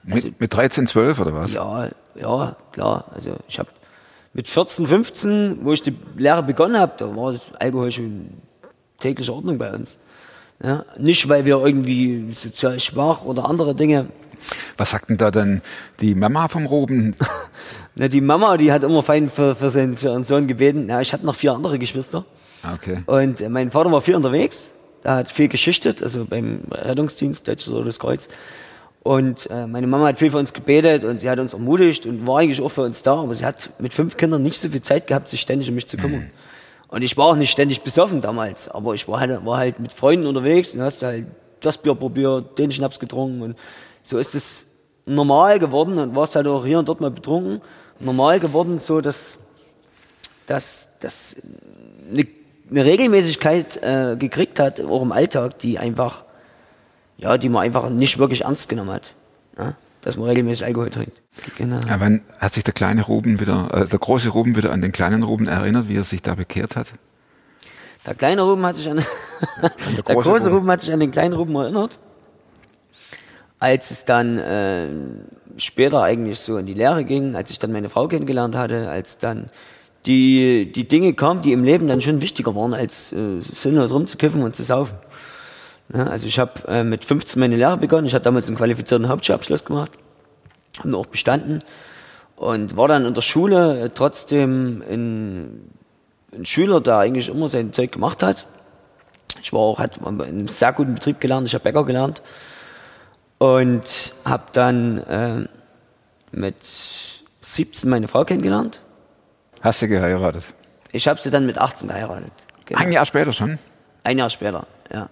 Mit, 0.03 0.39
mit 0.39 0.53
13, 0.53 0.87
12 0.87 1.19
oder 1.19 1.33
was? 1.33 1.53
ja, 1.53 1.89
ja, 2.15 2.55
klar. 2.71 3.05
Also 3.13 3.35
ich 3.47 3.59
habe 3.59 3.69
mit 4.33 4.47
14, 4.47 4.87
15, 4.87 5.59
wo 5.63 5.73
ich 5.73 5.81
die 5.81 5.95
Lehre 6.17 6.43
begonnen 6.43 6.77
habe, 6.77 6.93
da 6.97 7.15
war 7.15 7.35
Alkohol 7.59 7.91
schon 7.91 8.29
tägliche 8.99 9.33
Ordnung 9.33 9.57
bei 9.57 9.73
uns. 9.73 9.97
Ja, 10.63 10.85
nicht, 10.97 11.27
weil 11.27 11.45
wir 11.45 11.57
irgendwie 11.57 12.31
sozial 12.31 12.79
schwach 12.79 13.23
oder 13.25 13.49
andere 13.49 13.73
Dinge. 13.73 14.07
Was 14.77 14.91
sagt 14.91 15.09
denn 15.09 15.17
da 15.17 15.31
dann 15.31 15.61
die 15.99 16.13
Mama 16.15 16.47
vom 16.47 16.65
Ruben? 16.65 17.15
Na, 17.95 18.07
die 18.07 18.21
Mama, 18.21 18.57
die 18.57 18.71
hat 18.71 18.83
immer 18.83 19.01
fein 19.03 19.29
für, 19.29 19.55
für, 19.55 19.69
seinen, 19.69 19.97
für 19.97 20.09
ihren 20.09 20.23
Sohn 20.23 20.47
gebeten. 20.47 20.87
Ja, 20.87 21.01
ich 21.01 21.13
hatte 21.13 21.25
noch 21.25 21.35
vier 21.35 21.53
andere 21.53 21.77
Geschwister. 21.79 22.25
Ah, 22.63 22.73
Okay. 22.75 22.97
Und 23.05 23.47
mein 23.49 23.71
Vater 23.71 23.91
war 23.91 24.01
viel 24.01 24.15
unterwegs. 24.15 24.71
Er 25.03 25.15
hat 25.15 25.31
viel 25.31 25.47
geschichtet, 25.47 26.03
also 26.03 26.25
beim 26.25 26.61
Rettungsdienst, 26.71 27.47
Deutsches 27.47 27.73
Rotes 27.73 27.99
Kreuz. 27.99 28.29
Und 29.03 29.49
äh, 29.49 29.65
meine 29.65 29.87
Mama 29.87 30.07
hat 30.07 30.19
viel 30.19 30.29
für 30.29 30.37
uns 30.37 30.53
gebetet 30.53 31.03
und 31.03 31.19
sie 31.19 31.29
hat 31.29 31.39
uns 31.39 31.53
ermutigt 31.53 32.05
und 32.05 32.27
war 32.27 32.39
eigentlich 32.39 32.61
auch 32.61 32.69
für 32.69 32.83
uns 32.83 33.01
da. 33.01 33.15
Aber 33.21 33.33
sie 33.33 33.45
hat 33.45 33.71
mit 33.79 33.95
fünf 33.95 34.15
Kindern 34.15 34.43
nicht 34.43 34.59
so 34.59 34.69
viel 34.69 34.83
Zeit 34.83 35.07
gehabt, 35.07 35.27
sich 35.29 35.41
ständig 35.41 35.69
um 35.69 35.75
mich 35.75 35.87
zu 35.87 35.97
kümmern. 35.97 36.29
Und 36.87 37.01
ich 37.03 37.17
war 37.17 37.27
auch 37.27 37.35
nicht 37.35 37.51
ständig 37.51 37.81
besoffen 37.81 38.21
damals, 38.21 38.69
aber 38.69 38.93
ich 38.93 39.07
war 39.07 39.21
halt, 39.21 39.43
war 39.45 39.57
halt 39.57 39.79
mit 39.79 39.93
Freunden 39.93 40.27
unterwegs 40.27 40.75
und 40.75 40.81
hast 40.81 41.01
halt 41.01 41.25
das 41.61 41.77
Bier 41.77 41.95
probiert, 41.95 42.59
den 42.59 42.71
Schnaps 42.71 42.99
getrunken 42.99 43.41
und 43.41 43.57
so 44.03 44.17
ist 44.17 44.35
es 44.35 44.75
normal 45.05 45.57
geworden 45.57 45.97
und 45.97 46.15
warst 46.15 46.35
halt 46.35 46.47
auch 46.47 46.65
hier 46.65 46.79
und 46.79 46.89
dort 46.89 46.99
mal 46.99 47.09
betrunken. 47.11 47.61
Normal 47.99 48.39
geworden, 48.39 48.79
so 48.79 48.99
dass, 48.99 49.37
dass, 50.47 50.99
dass 50.99 51.41
eine, 52.11 52.27
eine 52.71 52.85
Regelmäßigkeit 52.85 53.83
äh, 53.83 54.15
gekriegt 54.17 54.59
hat, 54.59 54.79
auch 54.79 55.01
im 55.01 55.11
Alltag, 55.11 55.59
die 55.59 55.77
einfach, 55.77 56.23
ja, 57.17 57.37
die 57.37 57.49
man 57.49 57.63
einfach 57.63 57.89
nicht 57.89 58.17
wirklich 58.17 58.41
ernst 58.41 58.69
genommen 58.69 58.91
hat. 58.91 59.13
Ja? 59.57 59.75
Dass 60.01 60.17
man 60.17 60.27
regelmäßig 60.29 60.65
Alkohol 60.65 60.89
trinkt. 60.89 61.21
Genau. 61.57 61.79
Ja, 61.87 61.99
wann 61.99 62.21
hat 62.39 62.53
sich 62.53 62.63
der 62.63 62.73
kleine 62.73 63.03
Ruben 63.03 63.39
wieder, 63.39 63.69
äh, 63.73 63.87
der 63.87 63.99
große 63.99 64.29
Ruben 64.29 64.55
wieder 64.55 64.71
an 64.71 64.81
den 64.81 64.91
kleinen 64.91 65.23
Ruben 65.23 65.47
erinnert, 65.47 65.89
wie 65.89 65.97
er 65.97 66.03
sich 66.03 66.21
da 66.21 66.35
bekehrt 66.35 66.75
hat? 66.75 66.87
Der 68.05 68.15
kleine 68.15 68.41
Ruben 68.41 68.65
hat 68.65 68.77
sich 68.77 68.89
an, 68.89 68.97
der, 69.61 69.71
große 70.15 70.29
große 70.29 70.45
Ruben. 70.45 70.55
Ruben 70.57 70.71
hat 70.71 70.81
sich 70.81 70.91
an 70.91 70.99
den 70.99 71.11
kleinen 71.11 71.33
Ruben 71.33 71.53
erinnert. 71.55 71.99
Als 73.59 73.91
es 73.91 74.05
dann 74.05 74.39
äh, 74.39 74.89
später 75.57 76.01
eigentlich 76.01 76.39
so 76.39 76.57
in 76.57 76.65
die 76.65 76.73
Lehre 76.73 77.05
ging, 77.05 77.35
als 77.35 77.51
ich 77.51 77.59
dann 77.59 77.71
meine 77.71 77.89
Frau 77.89 78.07
kennengelernt 78.07 78.55
hatte, 78.55 78.89
als 78.89 79.19
dann 79.19 79.51
die, 80.05 80.71
die 80.71 80.87
Dinge 80.87 81.13
kamen, 81.13 81.41
die 81.41 81.53
im 81.53 81.63
Leben 81.63 81.87
dann 81.87 82.01
schon 82.01 82.21
wichtiger 82.21 82.55
waren, 82.55 82.73
als 82.73 83.13
äh, 83.13 83.39
sinnlos 83.39 83.93
rumzukiffen 83.93 84.41
und 84.43 84.55
zu 84.55 84.63
saufen. 84.63 84.95
Ja, 85.93 86.07
also 86.07 86.27
ich 86.27 86.39
habe 86.39 86.67
äh, 86.67 86.83
mit 86.83 87.05
15 87.05 87.39
meine 87.39 87.55
Lehre 87.55 87.77
begonnen. 87.77 88.07
Ich 88.07 88.13
hatte 88.13 88.25
damals 88.25 88.47
einen 88.47 88.57
qualifizierten 88.57 89.09
Hauptschulabschluss 89.09 89.65
gemacht, 89.65 89.91
habe 90.79 90.97
auch 90.97 91.05
bestanden 91.05 91.63
und 92.35 92.77
war 92.77 92.87
dann 92.87 93.05
in 93.05 93.13
der 93.13 93.21
Schule 93.21 93.81
äh, 93.81 93.89
trotzdem 93.93 94.81
ein, 94.89 95.69
ein 96.33 96.45
Schüler, 96.45 96.81
der 96.81 96.97
eigentlich 96.97 97.29
immer 97.29 97.49
sein 97.49 97.73
Zeug 97.73 97.91
gemacht 97.91 98.23
hat. 98.23 98.47
Ich 99.43 99.53
war 99.53 99.59
auch 99.59 99.79
hat 99.79 99.97
in 99.97 100.21
einem 100.21 100.47
sehr 100.47 100.73
guten 100.73 100.95
Betrieb 100.95 101.19
gelernt. 101.19 101.47
Ich 101.47 101.53
habe 101.53 101.63
Bäcker 101.63 101.85
gelernt 101.85 102.21
und 103.37 104.13
habe 104.23 104.43
dann 104.53 104.97
äh, 104.99 105.47
mit 106.31 106.55
17 107.41 107.89
meine 107.89 108.07
Frau 108.07 108.23
kennengelernt. 108.23 108.81
Hast 109.61 109.81
du 109.81 109.87
geheiratet? 109.87 110.45
Ich 110.91 111.07
habe 111.07 111.19
sie 111.19 111.29
dann 111.29 111.45
mit 111.45 111.57
18 111.57 111.89
geheiratet. 111.89 112.31
Genau. 112.65 112.79
Ein 112.79 112.91
Jahr 112.91 113.05
später 113.05 113.33
schon? 113.33 113.57
Ein 114.03 114.17
Jahr 114.17 114.29
später, 114.29 114.65
ja. 114.91 115.07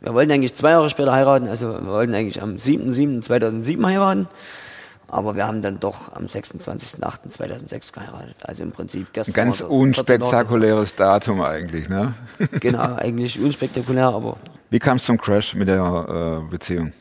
Wir 0.00 0.14
wollten 0.14 0.30
eigentlich 0.30 0.54
zwei 0.54 0.70
Jahre 0.70 0.90
später 0.90 1.12
heiraten, 1.12 1.48
also 1.48 1.72
wir 1.72 1.86
wollten 1.86 2.14
eigentlich 2.14 2.40
am 2.40 2.54
7.7.2007 2.54 3.84
heiraten, 3.84 4.28
aber 5.08 5.34
wir 5.34 5.46
haben 5.46 5.60
dann 5.62 5.80
doch 5.80 6.12
am 6.14 6.26
26.08.2006 6.26 7.94
geheiratet. 7.94 8.36
Also 8.42 8.62
im 8.62 8.70
Prinzip 8.72 9.06
Ein 9.08 9.12
gestern. 9.12 9.34
ganz 9.34 9.58
der 9.58 9.66
14. 9.68 9.80
unspektakuläres 9.80 10.94
Datum 10.94 11.40
eigentlich, 11.42 11.88
ne? 11.88 12.14
Genau, 12.60 12.94
eigentlich 12.94 13.40
unspektakulär, 13.40 14.06
aber 14.06 14.36
Wie 14.70 14.78
kam 14.78 14.98
es 14.98 15.04
zum 15.04 15.18
Crash 15.18 15.54
mit 15.54 15.66
der 15.68 16.42
äh, 16.44 16.50
Beziehung? 16.50 16.92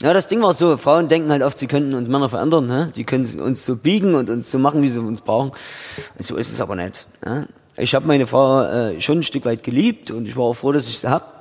Ja, 0.00 0.12
das 0.12 0.28
Ding 0.28 0.40
war 0.42 0.54
so, 0.54 0.76
Frauen 0.76 1.08
denken 1.08 1.30
halt 1.30 1.42
oft, 1.42 1.58
sie 1.58 1.66
könnten 1.66 1.94
uns 1.94 2.08
Männer 2.08 2.28
verändern, 2.28 2.68
ne? 2.68 2.92
die 2.94 3.02
können 3.02 3.40
uns 3.40 3.64
so 3.64 3.74
biegen 3.74 4.14
und 4.14 4.30
uns 4.30 4.48
so 4.48 4.58
machen, 4.58 4.80
wie 4.82 4.88
sie 4.88 5.00
uns 5.00 5.22
brauchen. 5.22 5.50
Und 6.16 6.24
so 6.24 6.36
ist 6.36 6.52
es 6.52 6.60
aber 6.60 6.76
nicht. 6.76 7.08
Ne? 7.24 7.48
Ich 7.76 7.96
habe 7.96 8.06
meine 8.06 8.28
Frau 8.28 8.62
äh, 8.62 9.00
schon 9.00 9.18
ein 9.18 9.22
Stück 9.24 9.44
weit 9.44 9.64
geliebt 9.64 10.12
und 10.12 10.28
ich 10.28 10.36
war 10.36 10.44
auch 10.44 10.54
froh, 10.54 10.70
dass 10.70 10.88
ich 10.88 11.00
sie 11.00 11.10
hab. 11.10 11.36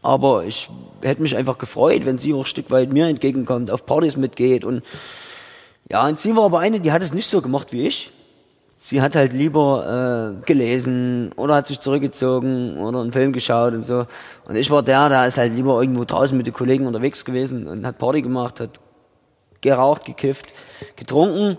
Aber 0.00 0.44
ich 0.44 0.70
hätte 1.02 1.20
mich 1.20 1.36
einfach 1.36 1.58
gefreut, 1.58 2.06
wenn 2.06 2.16
sie 2.16 2.32
auch 2.32 2.40
ein 2.40 2.46
Stück 2.46 2.70
weit 2.70 2.90
mir 2.94 3.08
entgegenkommt, 3.08 3.70
auf 3.70 3.84
Partys 3.84 4.16
mitgeht 4.16 4.64
und 4.64 4.82
ja, 5.90 6.06
und 6.06 6.18
sie 6.18 6.34
war 6.36 6.44
aber 6.44 6.60
eine, 6.60 6.80
die 6.80 6.92
hat 6.92 7.02
es 7.02 7.12
nicht 7.12 7.26
so 7.26 7.42
gemacht 7.42 7.72
wie 7.72 7.86
ich. 7.86 8.12
Sie 8.82 9.02
hat 9.02 9.14
halt 9.14 9.34
lieber 9.34 10.38
äh, 10.40 10.44
gelesen 10.46 11.32
oder 11.36 11.56
hat 11.56 11.66
sich 11.66 11.82
zurückgezogen 11.82 12.78
oder 12.78 13.02
einen 13.02 13.12
Film 13.12 13.34
geschaut 13.34 13.74
und 13.74 13.82
so. 13.82 14.06
Und 14.48 14.56
ich 14.56 14.70
war 14.70 14.82
der, 14.82 15.10
der 15.10 15.26
ist 15.26 15.36
halt 15.36 15.54
lieber 15.54 15.78
irgendwo 15.82 16.06
draußen 16.06 16.34
mit 16.34 16.46
den 16.46 16.54
Kollegen 16.54 16.86
unterwegs 16.86 17.26
gewesen 17.26 17.68
und 17.68 17.84
hat 17.84 17.98
Party 17.98 18.22
gemacht, 18.22 18.58
hat 18.58 18.80
geraucht, 19.60 20.06
gekifft, 20.06 20.54
getrunken. 20.96 21.58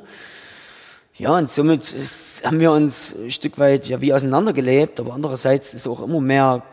Ja, 1.13 1.37
und 1.37 1.51
somit 1.51 1.93
ist, 1.93 2.43
haben 2.43 2.59
wir 2.59 2.71
uns 2.71 3.15
ein 3.15 3.29
Stück 3.29 3.59
weit 3.59 3.85
ja 3.85 4.01
wie 4.01 4.15
auseinandergelebt, 4.15 4.99
aber 4.99 5.13
andererseits 5.13 5.75
ist 5.75 5.85
auch 5.85 6.01
immer 6.01 6.21
mehr 6.21 6.63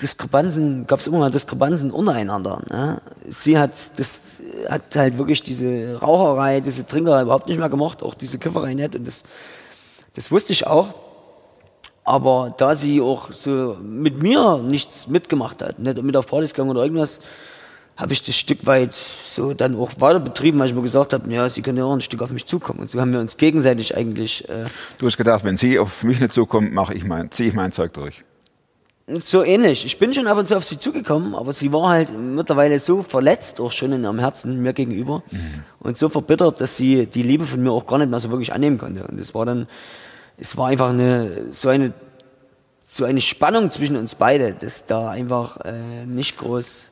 Diskrepanzen, 0.00 0.86
gab 0.86 1.00
es 1.00 1.06
immer 1.06 1.18
mal 1.18 1.30
Diskrepanzen 1.30 1.90
untereinander. 1.90 2.62
Ne? 2.68 3.00
Sie 3.28 3.58
hat 3.58 3.72
das 3.98 4.40
hat 4.68 4.94
halt 4.94 5.18
wirklich 5.18 5.42
diese 5.42 5.98
Raucherei, 6.00 6.60
diese 6.60 6.86
Trinkerei 6.86 7.22
überhaupt 7.22 7.48
nicht 7.48 7.58
mehr 7.58 7.68
gemacht, 7.68 8.02
auch 8.02 8.14
diese 8.14 8.38
Kifferei 8.38 8.74
nicht. 8.74 8.96
Und 8.96 9.06
das, 9.06 9.24
das 10.14 10.30
wusste 10.30 10.52
ich 10.52 10.66
auch. 10.66 10.94
Aber 12.04 12.54
da 12.56 12.74
sie 12.74 13.00
auch 13.00 13.30
so 13.32 13.76
mit 13.82 14.22
mir 14.22 14.58
nichts 14.58 15.06
mitgemacht 15.08 15.62
hat, 15.62 15.78
nicht 15.78 16.02
mit 16.02 16.16
auf 16.16 16.26
Partys 16.26 16.54
gegangen 16.54 16.70
oder 16.70 16.82
irgendwas, 16.82 17.20
habe 17.96 18.14
ich 18.14 18.24
das 18.24 18.34
Stück 18.34 18.64
weit 18.64 18.94
so 18.94 19.52
dann 19.52 19.76
auch 19.76 19.90
weiter 19.98 20.20
betrieben, 20.20 20.58
weil 20.58 20.68
ich 20.68 20.74
mir 20.74 20.80
gesagt 20.80 21.12
habe, 21.12 21.30
ja, 21.30 21.48
sie 21.50 21.60
können 21.60 21.76
ja 21.76 21.84
auch 21.84 21.92
ein 21.92 22.00
Stück 22.00 22.22
auf 22.22 22.30
mich 22.30 22.46
zukommen. 22.46 22.80
Und 22.80 22.90
so 22.90 23.00
haben 23.00 23.12
wir 23.12 23.20
uns 23.20 23.36
gegenseitig 23.36 23.94
eigentlich 23.94 24.48
äh, 24.48 24.64
Du 24.96 25.06
hast 25.06 25.18
gedacht, 25.18 25.44
wenn 25.44 25.58
sie 25.58 25.78
auf 25.78 26.02
mich 26.02 26.18
nicht 26.18 26.32
zukommt, 26.32 26.72
mache 26.72 26.94
ich 26.94 27.04
mein, 27.04 27.30
ziehe 27.30 27.50
ich 27.50 27.54
mein 27.54 27.72
Zeug 27.72 27.92
durch. 27.92 28.24
So 29.18 29.42
ähnlich. 29.42 29.84
Ich 29.84 29.98
bin 29.98 30.14
schon 30.14 30.26
ab 30.26 30.38
und 30.38 30.46
zu 30.46 30.56
auf 30.56 30.64
sie 30.64 30.78
zugekommen, 30.78 31.34
aber 31.34 31.52
sie 31.52 31.72
war 31.72 31.88
halt 31.88 32.16
mittlerweile 32.16 32.78
so 32.78 33.02
verletzt, 33.02 33.60
auch 33.60 33.72
schon 33.72 33.92
in 33.92 34.04
ihrem 34.04 34.18
Herzen 34.18 34.62
mir 34.62 34.72
gegenüber 34.72 35.22
und 35.80 35.98
so 35.98 36.08
verbittert, 36.08 36.60
dass 36.60 36.76
sie 36.76 37.06
die 37.06 37.22
Liebe 37.22 37.46
von 37.46 37.62
mir 37.62 37.72
auch 37.72 37.86
gar 37.86 37.98
nicht 37.98 38.10
mehr 38.10 38.20
so 38.20 38.30
wirklich 38.30 38.52
annehmen 38.52 38.78
konnte. 38.78 39.06
Und 39.06 39.18
es 39.18 39.34
war 39.34 39.46
dann, 39.46 39.66
es 40.38 40.56
war 40.56 40.68
einfach 40.68 40.90
eine, 40.90 41.46
so 41.52 41.68
eine, 41.68 41.92
so 42.90 43.04
eine 43.04 43.20
Spannung 43.20 43.70
zwischen 43.70 43.96
uns 43.96 44.14
beide, 44.14 44.52
dass 44.52 44.86
da 44.86 45.10
einfach 45.10 45.58
äh, 45.64 46.06
nicht 46.06 46.38
groß, 46.38 46.90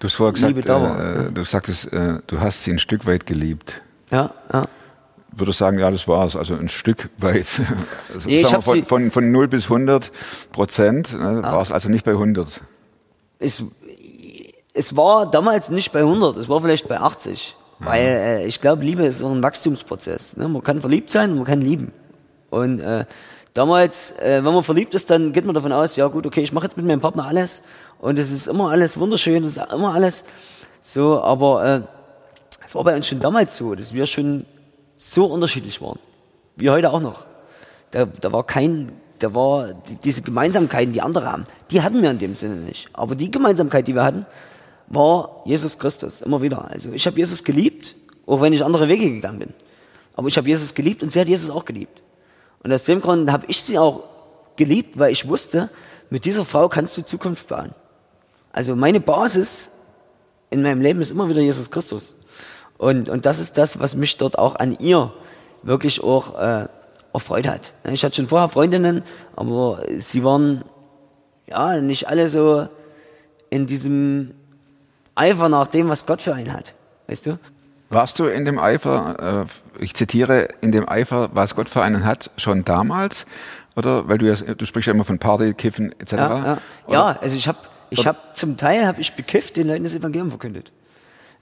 Du 0.00 0.06
hast 0.06 0.14
vorher 0.14 0.32
gesagt, 0.32 0.66
äh, 0.66 1.32
du 1.32 1.44
sagtest, 1.44 1.92
äh, 1.92 2.20
du 2.26 2.40
hast 2.40 2.62
sie 2.62 2.70
ein 2.70 2.78
Stück 2.78 3.04
weit 3.06 3.26
geliebt. 3.26 3.82
ja, 4.10 4.32
ja. 4.52 4.64
Würde 5.38 5.52
sagen, 5.52 5.78
ja, 5.78 5.90
das 5.90 6.08
war's, 6.08 6.36
also 6.36 6.54
ein 6.54 6.68
Stück 6.68 7.10
weit. 7.18 7.46
Also, 8.12 8.28
Nee, 8.28 8.44
hab 8.44 8.64
von, 8.64 8.84
von, 8.84 9.10
von 9.10 9.30
0 9.30 9.48
bis 9.48 9.64
100 9.64 10.10
Prozent, 10.50 11.12
ne, 11.12 11.42
war 11.42 11.62
es 11.62 11.70
also 11.70 11.88
nicht 11.88 12.04
bei 12.04 12.12
100. 12.12 12.48
es, 13.38 13.62
es 14.72 14.96
war 14.96 15.30
damals 15.30 15.70
nicht 15.70 15.92
bei 15.92 16.00
100, 16.00 16.36
es 16.36 16.48
war 16.48 16.60
vielleicht 16.60 16.88
bei 16.88 16.98
80. 16.98 17.56
Weil 17.80 18.06
äh, 18.06 18.46
ich 18.46 18.60
glaube, 18.60 18.82
Liebe 18.84 19.06
ist 19.06 19.18
so 19.18 19.28
ein 19.28 19.42
Wachstumsprozess. 19.42 20.36
Ne? 20.36 20.48
Man 20.48 20.62
kann 20.64 20.80
verliebt 20.80 21.10
sein 21.10 21.30
und 21.30 21.36
man 21.36 21.46
kann 21.46 21.60
lieben. 21.60 21.92
Und 22.50 22.80
äh, 22.80 23.04
damals, 23.54 24.18
äh, 24.18 24.42
wenn 24.44 24.52
man 24.54 24.62
verliebt 24.62 24.94
ist, 24.94 25.10
dann 25.10 25.32
geht 25.32 25.44
man 25.44 25.54
davon 25.54 25.72
aus, 25.72 25.96
ja 25.96 26.08
gut, 26.08 26.26
okay, 26.26 26.42
ich 26.42 26.52
mache 26.52 26.66
jetzt 26.66 26.76
mit 26.76 26.86
meinem 26.86 27.00
Partner 27.00 27.26
alles 27.26 27.62
und 28.00 28.18
es 28.18 28.30
ist 28.30 28.46
immer 28.48 28.70
alles 28.70 28.98
wunderschön, 28.98 29.44
es 29.44 29.56
ist 29.56 29.72
immer 29.72 29.94
alles 29.94 30.24
so, 30.82 31.20
aber 31.20 31.64
äh, 31.64 31.80
es 32.66 32.74
war 32.74 32.84
bei 32.84 32.96
uns 32.96 33.06
schon 33.06 33.20
damals 33.20 33.56
so, 33.56 33.74
dass 33.74 33.92
wir 33.92 34.06
schon 34.06 34.44
so 34.98 35.26
unterschiedlich 35.26 35.80
waren. 35.80 35.98
Wie 36.56 36.68
heute 36.68 36.90
auch 36.90 37.00
noch. 37.00 37.24
Da, 37.92 38.04
da 38.04 38.32
war 38.32 38.44
kein, 38.44 38.92
da 39.20 39.34
war 39.34 39.72
die, 39.72 39.94
diese 39.94 40.20
Gemeinsamkeiten, 40.22 40.92
die 40.92 41.00
andere 41.00 41.32
haben, 41.32 41.46
die 41.70 41.80
hatten 41.80 42.02
wir 42.02 42.10
in 42.10 42.18
dem 42.18 42.36
Sinne 42.36 42.56
nicht. 42.56 42.88
Aber 42.92 43.14
die 43.14 43.30
Gemeinsamkeit, 43.30 43.88
die 43.88 43.94
wir 43.94 44.04
hatten, 44.04 44.26
war 44.88 45.42
Jesus 45.44 45.78
Christus, 45.78 46.20
immer 46.20 46.42
wieder. 46.42 46.70
Also 46.70 46.92
ich 46.92 47.06
habe 47.06 47.16
Jesus 47.16 47.44
geliebt, 47.44 47.94
auch 48.26 48.40
wenn 48.40 48.52
ich 48.52 48.64
andere 48.64 48.88
Wege 48.88 49.10
gegangen 49.10 49.38
bin. 49.38 49.54
Aber 50.16 50.28
ich 50.28 50.36
habe 50.36 50.48
Jesus 50.48 50.74
geliebt 50.74 51.02
und 51.02 51.12
sie 51.12 51.20
hat 51.20 51.28
Jesus 51.28 51.48
auch 51.48 51.64
geliebt. 51.64 52.02
Und 52.62 52.72
aus 52.72 52.84
dem 52.84 53.00
Grund 53.00 53.30
habe 53.30 53.46
ich 53.46 53.62
sie 53.62 53.78
auch 53.78 54.02
geliebt, 54.56 54.98
weil 54.98 55.12
ich 55.12 55.28
wusste, 55.28 55.70
mit 56.10 56.24
dieser 56.24 56.44
Frau 56.44 56.68
kannst 56.68 56.98
du 56.98 57.02
Zukunft 57.02 57.46
bauen. 57.46 57.72
Also 58.50 58.74
meine 58.74 58.98
Basis 58.98 59.70
in 60.50 60.62
meinem 60.62 60.80
Leben 60.80 61.00
ist 61.00 61.12
immer 61.12 61.28
wieder 61.28 61.40
Jesus 61.40 61.70
Christus. 61.70 62.14
Und, 62.78 63.08
und 63.08 63.26
das 63.26 63.40
ist 63.40 63.58
das, 63.58 63.80
was 63.80 63.96
mich 63.96 64.16
dort 64.16 64.38
auch 64.38 64.56
an 64.56 64.78
ihr 64.78 65.12
wirklich 65.62 66.02
auch 66.02 66.38
äh, 66.38 66.68
erfreut 67.12 67.46
hat. 67.46 67.74
Ich 67.84 68.04
hatte 68.04 68.16
schon 68.16 68.28
vorher 68.28 68.48
Freundinnen, 68.48 69.02
aber 69.36 69.82
sie 69.98 70.24
waren 70.24 70.64
ja 71.46 71.80
nicht 71.80 72.08
alle 72.08 72.28
so 72.28 72.68
in 73.50 73.66
diesem 73.66 74.34
Eifer 75.14 75.48
nach 75.48 75.66
dem, 75.66 75.88
was 75.88 76.06
Gott 76.06 76.22
für 76.22 76.34
einen 76.34 76.52
hat. 76.52 76.74
Weißt 77.08 77.26
du? 77.26 77.38
Warst 77.90 78.18
du 78.18 78.26
in 78.26 78.44
dem 78.44 78.58
Eifer, 78.58 79.46
äh, 79.78 79.82
ich 79.82 79.94
zitiere, 79.94 80.48
in 80.60 80.72
dem 80.72 80.88
Eifer, 80.88 81.30
was 81.32 81.54
Gott 81.54 81.68
für 81.68 81.82
einen 81.82 82.04
hat, 82.04 82.30
schon 82.36 82.64
damals? 82.64 83.24
Oder 83.76 84.08
weil 84.08 84.18
du 84.18 84.26
ja, 84.26 84.34
du 84.34 84.64
sprichst 84.66 84.88
ja 84.88 84.92
immer 84.92 85.04
von 85.04 85.18
Party, 85.18 85.54
Kiffen 85.54 85.92
etc. 85.98 86.12
Ja, 86.12 86.44
ja. 86.44 86.58
Ja 86.88 87.18
also 87.20 87.36
ich 87.36 87.48
habe 87.48 87.58
ich 87.90 88.06
hab, 88.06 88.36
zum 88.36 88.56
Teil 88.56 88.86
habe 88.86 89.00
ich 89.00 89.14
bekifft 89.14 89.56
den 89.56 89.68
Leuten 89.68 89.84
das 89.84 89.94
Evangelium 89.94 90.28
verkündet. 90.28 90.72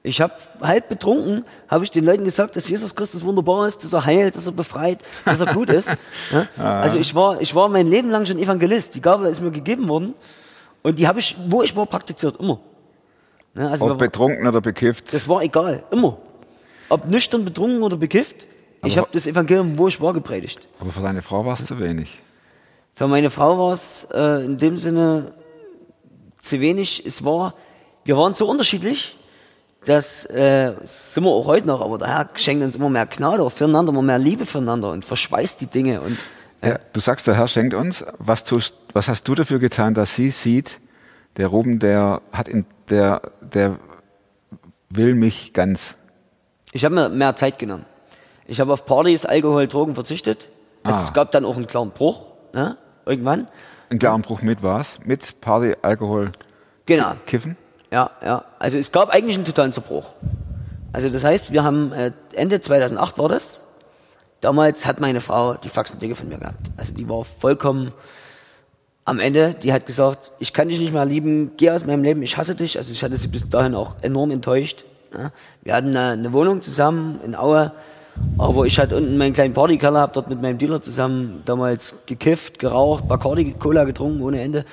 Ich 0.07 0.21
habe 0.21 0.35
halb 0.63 0.89
betrunken, 0.89 1.45
habe 1.67 1.83
ich 1.83 1.91
den 1.91 2.05
Leuten 2.05 2.23
gesagt, 2.25 2.55
dass 2.55 2.69
Jesus 2.69 2.95
Christus 2.95 3.25
wunderbar 3.25 3.67
ist, 3.67 3.83
dass 3.83 3.93
er 3.93 4.05
heilt, 4.05 4.37
dass 4.37 4.47
er 4.47 4.53
befreit, 4.53 5.01
dass 5.25 5.41
er 5.41 5.53
gut 5.53 5.69
ist. 5.69 5.91
Ja? 6.31 6.81
Also 6.81 6.99
ich 6.99 7.13
war, 7.15 7.41
ich 7.41 7.55
war 7.57 7.69
mein 7.69 7.89
Leben 7.89 8.11
lang 8.11 8.25
schon 8.25 8.39
Evangelist. 8.39 8.95
Die 8.95 9.01
Gabe 9.03 9.27
ist 9.29 9.41
mir 9.41 9.51
gegeben 9.51 9.89
worden 9.89 10.15
und 10.83 11.01
die 11.01 11.09
habe 11.09 11.19
ich, 11.19 11.35
wo 11.49 11.63
ich 11.65 11.75
war, 11.75 11.87
praktiziert 11.87 12.39
immer. 12.39 12.61
Ja, 13.57 13.69
also 13.71 13.91
Ob 13.91 13.99
betrunken 13.99 14.47
oder 14.47 14.61
bekifft. 14.61 15.13
das 15.13 15.29
war 15.29 15.43
egal, 15.43 15.83
immer. 15.91 16.19
Ob 16.89 17.09
nüchtern, 17.09 17.45
betrunken 17.45 17.83
oder 17.83 17.97
bekifft, 17.97 18.47
ich 18.85 18.93
Aber- 18.93 19.07
habe 19.07 19.11
das 19.13 19.27
Evangelium, 19.27 19.77
wo 19.77 19.89
ich 19.89 20.01
war, 20.01 20.13
gepredigt. 20.13 20.69
Aber 20.79 20.91
für 20.93 21.01
deine 21.03 21.23
Frau 21.23 21.45
war 21.45 21.55
es 21.55 21.67
zu 21.67 21.81
wenig. 21.81 22.21
Für 22.95 23.09
meine 23.09 23.31
Frau 23.31 23.59
war 23.59 23.73
es 23.73 24.07
äh, 24.15 24.45
in 24.45 24.59
dem 24.59 24.77
Sinne 24.77 25.33
zu 26.41 26.61
wenig. 26.61 27.05
Es 27.05 27.25
war, 27.25 27.55
wir 28.05 28.17
waren 28.17 28.35
so 28.35 28.47
unterschiedlich, 28.49 29.17
dass 29.87 30.25
äh, 30.27 30.75
das 30.81 31.15
sind 31.15 31.25
wir 31.25 31.31
auch 31.31 31.47
heute 31.47 31.67
noch, 31.67 31.81
aber 31.81 31.99
der 31.99 32.09
Herr 32.09 32.29
schenkt 32.35 32.63
uns 32.65 32.77
immer 32.77 32.91
mehr 32.91 33.07
Gnade 33.07 33.43
auch 33.43 33.53
füreinander, 33.53 33.93
immer 33.93 34.03
mehr 34.03 34.19
Liebe 34.19 34.45
füreinander 34.45 34.91
und 34.91 35.05
verschweißt 35.05 35.61
die 35.61 35.67
Dinge. 35.69 36.01
Und 36.01 36.19
Ja, 36.63 36.79
du 36.93 37.01
sagst, 37.01 37.27
der 37.27 37.35
Herr 37.37 37.49
schenkt 37.49 37.73
uns. 37.75 38.05
Was, 38.19 38.45
tust, 38.45 38.75
was 38.93 39.09
hast 39.09 39.27
du 39.29 39.35
dafür 39.35 39.59
getan, 39.59 39.95
dass 39.95 40.15
sie 40.15 40.31
sieht, 40.31 40.81
der 41.37 41.49
Ruben, 41.49 41.79
der 41.79 42.21
hat 42.33 42.49
in, 42.49 42.67
der, 42.91 43.23
der 43.41 43.79
will 44.91 45.15
mich 45.15 45.53
ganz. 45.53 45.97
ich 46.73 46.85
habe 46.85 46.95
mir 46.95 47.09
mehr 47.09 47.37
Zeit 47.37 47.59
genommen. 47.59 47.85
Ich 48.47 48.61
habe 48.61 48.73
auf 48.73 48.87
Partys, 48.87 49.25
Alkohol, 49.25 49.67
Drogen 49.67 49.95
verzichtet. 49.95 50.51
Ah. 50.85 50.91
Es 50.91 51.13
gab 51.13 51.33
dann 51.33 51.45
auch 51.45 51.57
einen 51.57 51.67
klaren 51.67 51.91
Bruch, 51.91 52.27
ne? 52.53 52.77
irgendwann. 53.05 53.49
Einen 53.91 53.99
klaren 53.99 54.23
Bruch 54.23 54.43
mit 54.43 54.63
was? 54.63 54.99
Mit 55.05 55.41
Party, 55.41 55.75
Alkohol, 55.83 56.31
Genau. 56.87 57.15
Kiffen? 57.27 57.57
Ja, 57.97 58.11
ja. 58.23 58.45
Also 58.59 58.77
es 58.77 58.93
gab 58.93 59.09
eigentlich 59.09 59.37
einen 59.37 59.47
totalen 59.47 59.73
Zerbruch. 59.73 60.11
Also 60.93 61.09
das 61.09 61.25
heißt, 61.25 61.51
wir 61.55 61.65
haben 61.65 61.93
äh, 61.93 62.11
Ende 62.35 62.61
2008 62.61 63.17
war 63.17 63.31
das. 63.31 63.63
Damals 64.43 64.85
hat 64.85 65.01
meine 65.01 65.23
Frau 65.23 65.55
die 65.55 65.71
Faxen 65.71 65.99
dicke 65.99 66.15
von 66.15 66.29
mir 66.29 66.37
gehabt. 66.37 66.71
Also 66.77 66.93
die 66.93 67.09
war 67.09 67.25
vollkommen 67.25 67.93
am 69.07 69.19
Ende. 69.19 69.55
Die 69.63 69.73
hat 69.73 69.87
gesagt, 69.87 70.33
ich 70.39 70.53
kann 70.53 70.69
dich 70.69 70.79
nicht 70.79 70.93
mehr 70.93 71.07
lieben, 71.07 71.53
geh 71.57 71.71
aus 71.71 71.87
meinem 71.87 72.03
Leben, 72.03 72.23
ich 72.23 72.37
hasse 72.37 72.55
dich. 72.55 72.77
Also 72.77 72.93
ich 72.93 73.03
hatte 73.03 73.17
sie 73.17 73.29
bis 73.29 73.49
dahin 73.49 73.75
auch 73.75 73.95
enorm 74.03 74.31
enttäuscht. 74.31 74.85
Ja. 75.17 75.33
Wir 75.63 75.73
hatten 75.73 75.97
eine, 75.97 76.11
eine 76.11 76.33
Wohnung 76.35 76.61
zusammen 76.61 77.21
in 77.25 77.35
Aue. 77.35 77.73
Aber 78.37 78.67
ich 78.67 78.79
hatte 78.79 78.99
unten 78.99 79.17
meinen 79.17 79.33
kleinen 79.33 79.55
Partykeller, 79.55 80.01
hab 80.01 80.13
dort 80.13 80.29
mit 80.29 80.43
meinem 80.43 80.59
Dealer 80.59 80.83
zusammen 80.83 81.41
damals 81.47 82.05
gekifft, 82.05 82.59
geraucht, 82.59 83.09
Bacardi, 83.09 83.55
Cola 83.59 83.85
getrunken 83.85 84.21
ohne 84.21 84.43
Ende. 84.43 84.67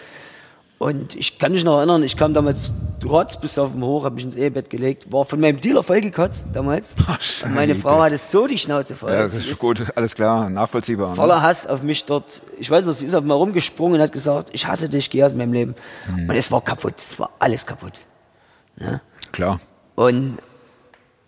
Und 0.83 1.15
ich 1.15 1.39
kann 1.39 1.53
mich 1.53 1.63
noch 1.63 1.77
erinnern, 1.77 2.03
ich 2.03 2.17
kam 2.17 2.33
damals 2.33 2.69
trotz 2.99 3.39
bis 3.39 3.57
auf 3.57 3.71
dem 3.71 3.85
Hoch, 3.85 4.03
habe 4.03 4.15
mich 4.15 4.25
ins 4.25 4.35
Ehebett 4.35 4.69
gelegt, 4.69 5.09
war 5.13 5.23
von 5.23 5.39
meinem 5.39 5.61
Dealer 5.61 5.81
vollgekotzt 5.81 6.47
damals. 6.51 6.93
und 7.45 7.55
meine 7.55 7.73
Frau 7.73 8.01
hatte 8.01 8.17
so 8.17 8.47
die 8.47 8.57
Schnauze 8.57 8.93
voll. 8.93 9.13
Ja, 9.13 9.23
das 9.23 9.37
ist 9.37 9.59
gut, 9.59 9.81
alles 9.95 10.13
klar, 10.13 10.49
nachvollziehbar. 10.49 11.11
Ne? 11.11 11.15
Voller 11.15 11.41
Hass 11.41 11.67
auf 11.67 11.83
mich 11.83 12.03
dort. 12.03 12.41
Ich 12.59 12.69
weiß 12.69 12.85
noch, 12.85 12.91
sie 12.91 13.05
ist 13.05 13.15
auf 13.15 13.23
mir 13.23 13.33
rumgesprungen 13.33 13.95
und 13.95 14.01
hat 14.01 14.11
gesagt, 14.11 14.49
ich 14.51 14.67
hasse 14.67 14.89
dich, 14.89 15.09
geh 15.09 15.23
aus 15.23 15.33
meinem 15.33 15.53
Leben. 15.53 15.75
Hm. 16.07 16.29
Und 16.29 16.35
es 16.35 16.51
war 16.51 16.59
kaputt, 16.59 16.95
es 16.97 17.17
war 17.17 17.29
alles 17.39 17.65
kaputt. 17.65 17.93
Klar. 19.31 19.61
Und 19.95 20.39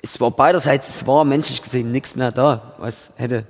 es 0.02 0.20
war 0.20 0.32
beiderseits, 0.32 0.90
es 0.90 1.08
war 1.08 1.24
menschlich 1.24 1.64
gesehen 1.64 1.94
nichts 1.94 2.18
mehr 2.18 2.34
da, 2.34 2.74
was 2.78 3.14
hätte. 3.16 3.46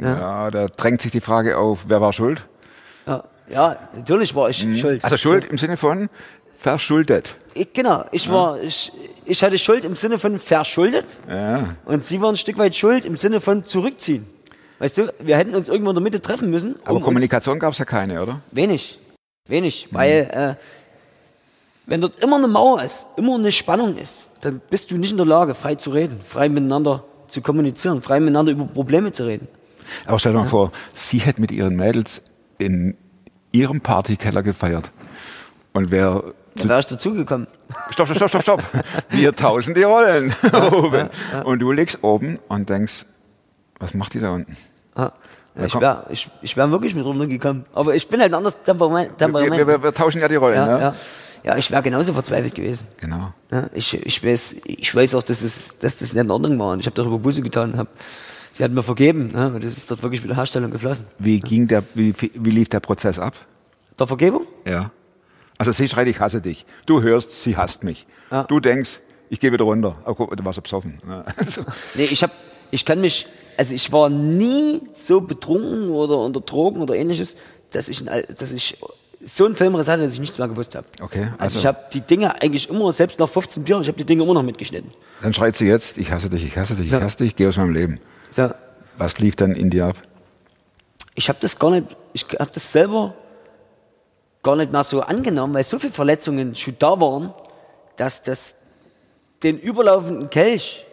Ja. 0.00 0.50
da 0.50 0.68
drängt 0.68 1.02
sich 1.02 1.12
die 1.12 1.20
Frage 1.20 1.58
auf, 1.58 1.84
wer 1.88 2.00
war 2.00 2.14
schuld? 2.14 2.46
Ja, 3.52 3.72
ja 3.72 3.78
natürlich 3.96 4.34
war 4.34 4.50
ich 4.50 4.58
schuld. 4.80 5.04
Also 5.04 5.16
Schuld 5.16 5.44
im 5.44 5.58
Sinne 5.58 5.76
von 5.76 6.08
verschuldet. 6.58 7.36
Ich, 7.54 7.72
genau, 7.72 8.04
ich 8.12 8.30
war, 8.30 8.60
ich, 8.60 8.92
ich 9.26 9.42
hatte 9.42 9.58
Schuld 9.58 9.84
im 9.84 9.96
Sinne 9.96 10.18
von 10.18 10.38
verschuldet. 10.38 11.18
Ja. 11.28 11.74
Und 11.84 12.06
sie 12.06 12.20
waren 12.20 12.34
ein 12.34 12.36
Stück 12.36 12.58
weit 12.58 12.76
schuld 12.76 13.04
im 13.04 13.16
Sinne 13.16 13.40
von 13.40 13.64
zurückziehen. 13.64 14.26
Weißt 14.78 14.98
du, 14.98 15.12
wir 15.20 15.36
hätten 15.36 15.54
uns 15.54 15.68
irgendwo 15.68 15.90
in 15.90 15.96
der 15.96 16.02
Mitte 16.02 16.20
treffen 16.20 16.50
müssen. 16.50 16.76
Aber 16.84 16.96
um 16.96 17.02
Kommunikation 17.02 17.58
gab 17.58 17.72
es 17.72 17.78
ja 17.78 17.84
keine, 17.84 18.22
oder? 18.22 18.40
Wenig. 18.50 18.98
Wenig. 19.48 19.88
Weil, 19.90 20.56
äh, 20.58 20.62
wenn 21.86 22.00
dort 22.00 22.22
immer 22.22 22.36
eine 22.36 22.48
Mauer 22.48 22.82
ist, 22.82 23.06
immer 23.16 23.34
eine 23.34 23.52
Spannung 23.52 23.96
ist, 23.96 24.30
dann 24.40 24.60
bist 24.70 24.90
du 24.90 24.96
nicht 24.96 25.10
in 25.10 25.16
der 25.16 25.26
Lage, 25.26 25.54
frei 25.54 25.74
zu 25.74 25.90
reden, 25.90 26.20
frei 26.24 26.48
miteinander 26.48 27.04
zu 27.28 27.42
kommunizieren, 27.42 28.02
frei 28.02 28.20
miteinander 28.20 28.52
über 28.52 28.64
Probleme 28.66 29.12
zu 29.12 29.26
reden. 29.26 29.48
Aber 30.06 30.18
stell 30.18 30.32
dir 30.32 30.38
mal 30.38 30.46
vor, 30.46 30.72
sie 30.94 31.18
hätte 31.18 31.40
mit 31.40 31.50
ihren 31.50 31.76
Mädels 31.76 32.22
in 32.58 32.96
ihrem 33.52 33.80
Partykeller 33.80 34.42
gefeiert. 34.42 34.90
Und 35.72 35.90
wer. 35.90 36.22
Da 36.56 36.68
wäre 36.68 36.80
ich 36.80 36.86
dazugekommen. 36.86 37.46
Stopp, 37.90 38.08
stopp, 38.08 38.16
stopp, 38.16 38.28
stopp, 38.28 38.42
stopp. 38.42 38.84
Wir 39.10 39.34
tauschen 39.34 39.74
die 39.74 39.84
Rollen. 39.84 40.34
oben. 40.72 41.08
Und 41.44 41.60
du 41.60 41.72
liegst 41.72 42.02
oben 42.02 42.38
und 42.48 42.68
denkst, 42.68 43.06
was 43.78 43.94
macht 43.94 44.14
die 44.14 44.20
da 44.20 44.30
unten? 44.30 44.56
Ja. 44.96 45.12
Ja, 45.54 45.66
ich 45.66 45.80
wäre 45.80 46.06
ich, 46.08 46.30
ich 46.40 46.56
wär 46.56 46.70
wirklich 46.70 46.94
mit 46.94 47.04
runtergekommen. 47.04 47.64
Aber 47.74 47.94
ich 47.94 48.08
bin 48.08 48.20
halt 48.20 48.32
ein 48.32 48.36
anderes 48.36 48.62
Temperament. 48.62 49.10
Wir, 49.10 49.16
Temperament. 49.18 49.58
wir, 49.58 49.66
wir, 49.66 49.82
wir 49.82 49.92
tauschen 49.92 50.20
ja 50.20 50.28
die 50.28 50.36
Rollen. 50.36 50.54
ja, 50.54 50.66
ne? 50.66 50.80
ja. 50.80 50.94
ja, 51.44 51.56
ich 51.58 51.70
wäre 51.70 51.82
genauso 51.82 52.14
verzweifelt 52.14 52.54
gewesen. 52.54 52.86
Genau. 52.98 53.34
Ja, 53.50 53.68
ich, 53.74 53.94
ich, 53.94 54.24
weiß, 54.24 54.56
ich 54.64 54.94
weiß 54.94 55.14
auch, 55.14 55.22
dass, 55.22 55.42
es, 55.42 55.78
dass 55.78 55.96
das 55.96 56.14
nicht 56.14 56.22
in 56.22 56.30
Ordnung 56.30 56.58
war. 56.58 56.72
Und 56.72 56.80
ich 56.80 56.86
habe 56.86 56.96
darüber 56.96 57.18
Buße 57.18 57.42
getan. 57.42 57.76
Hab, 57.76 57.88
sie 58.52 58.62
hat 58.64 58.70
mir 58.72 58.82
vergeben. 58.82 59.30
Und 59.32 59.64
das 59.64 59.76
ist 59.76 59.90
dort 59.90 60.02
wirklich 60.02 60.22
wieder 60.22 60.36
Herstellung 60.36 60.70
geflossen. 60.70 61.06
Wie 61.18 61.40
ging 61.40 61.66
der, 61.68 61.82
wie, 61.94 62.14
wie 62.18 62.50
lief 62.50 62.68
der 62.68 62.80
Prozess 62.80 63.18
ab? 63.18 63.34
Der 63.98 64.06
Vergebung? 64.06 64.46
Ja. 64.66 64.90
Also 65.58 65.72
sie 65.72 65.88
schreit, 65.88 66.08
ich 66.08 66.18
hasse 66.20 66.40
dich. 66.40 66.64
Du 66.86 67.02
hörst, 67.02 67.42
sie 67.42 67.56
hasst 67.56 67.84
mich. 67.84 68.06
Ja. 68.30 68.44
Du 68.44 68.58
denkst, 68.60 69.00
ich 69.28 69.38
gehe 69.40 69.52
wieder 69.52 69.64
runter. 69.64 69.96
Oh, 70.06 70.14
guck, 70.14 70.36
du 70.36 70.44
warst 70.44 70.62
besoffen. 70.62 70.98
Ja. 71.08 71.24
Nee, 71.94 72.04
ich 72.04 72.22
hab, 72.22 72.30
ich 72.70 72.84
kann 72.84 73.00
mich, 73.00 73.26
also 73.56 73.74
ich 73.74 73.92
war 73.92 74.08
nie 74.08 74.80
so 74.92 75.20
betrunken 75.20 75.90
oder 75.90 76.18
unter 76.18 76.40
Drogen 76.40 76.80
oder 76.80 76.94
ähnliches, 76.96 77.36
dass 77.70 77.88
ich, 77.88 78.04
dass 78.04 78.52
ich 78.52 78.78
so 79.24 79.44
einen 79.44 79.54
Filmriss 79.54 79.86
hatte, 79.88 80.02
dass 80.02 80.14
ich 80.14 80.20
nichts 80.20 80.36
mehr 80.38 80.48
gewusst 80.48 80.74
habe. 80.74 80.86
Okay, 81.00 81.28
Also, 81.38 81.38
also- 81.38 81.58
ich 81.60 81.66
habe 81.66 81.78
die 81.92 82.00
Dinge 82.00 82.42
eigentlich 82.42 82.68
immer, 82.68 82.90
selbst 82.90 83.18
nach 83.20 83.28
15 83.28 83.62
Bier, 83.64 83.80
ich 83.80 83.88
habe 83.88 83.98
die 83.98 84.04
Dinge 84.04 84.24
immer 84.24 84.34
noch 84.34 84.42
mitgeschnitten. 84.42 84.90
Dann 85.22 85.32
schreit 85.32 85.54
sie 85.54 85.66
jetzt, 85.66 85.96
ich 85.98 86.10
hasse 86.10 86.28
dich, 86.28 86.44
ich 86.44 86.56
hasse 86.56 86.74
dich, 86.74 86.86
ich 86.86 86.92
hasse 86.92 87.18
dich, 87.18 87.36
geh 87.36 87.46
aus 87.46 87.56
meinem 87.56 87.72
Leben. 87.72 88.00
So, 88.34 88.50
Was 88.98 89.18
lief 89.18 89.36
dann 89.36 89.52
in 89.52 89.70
dir 89.70 89.86
ab? 89.86 89.96
ich 91.14 91.28
habe 91.28 91.38
das 91.42 91.58
gar 91.58 91.70
nicht, 91.70 91.94
ich 92.14 92.24
habe 92.38 92.50
das 92.52 92.72
selber 92.72 93.14
gar 94.42 94.56
nicht 94.56 94.72
mehr 94.72 94.82
so 94.82 95.02
angenommen, 95.02 95.52
weil 95.54 95.62
so 95.62 95.78
viele 95.78 95.92
Verletzungen 95.92 96.54
schon 96.54 96.76
da 96.78 96.98
waren, 97.00 97.34
dass 97.96 98.22
das 98.22 98.56
den 99.42 99.58
überlaufenden 99.58 100.30
Kelch 100.30 100.86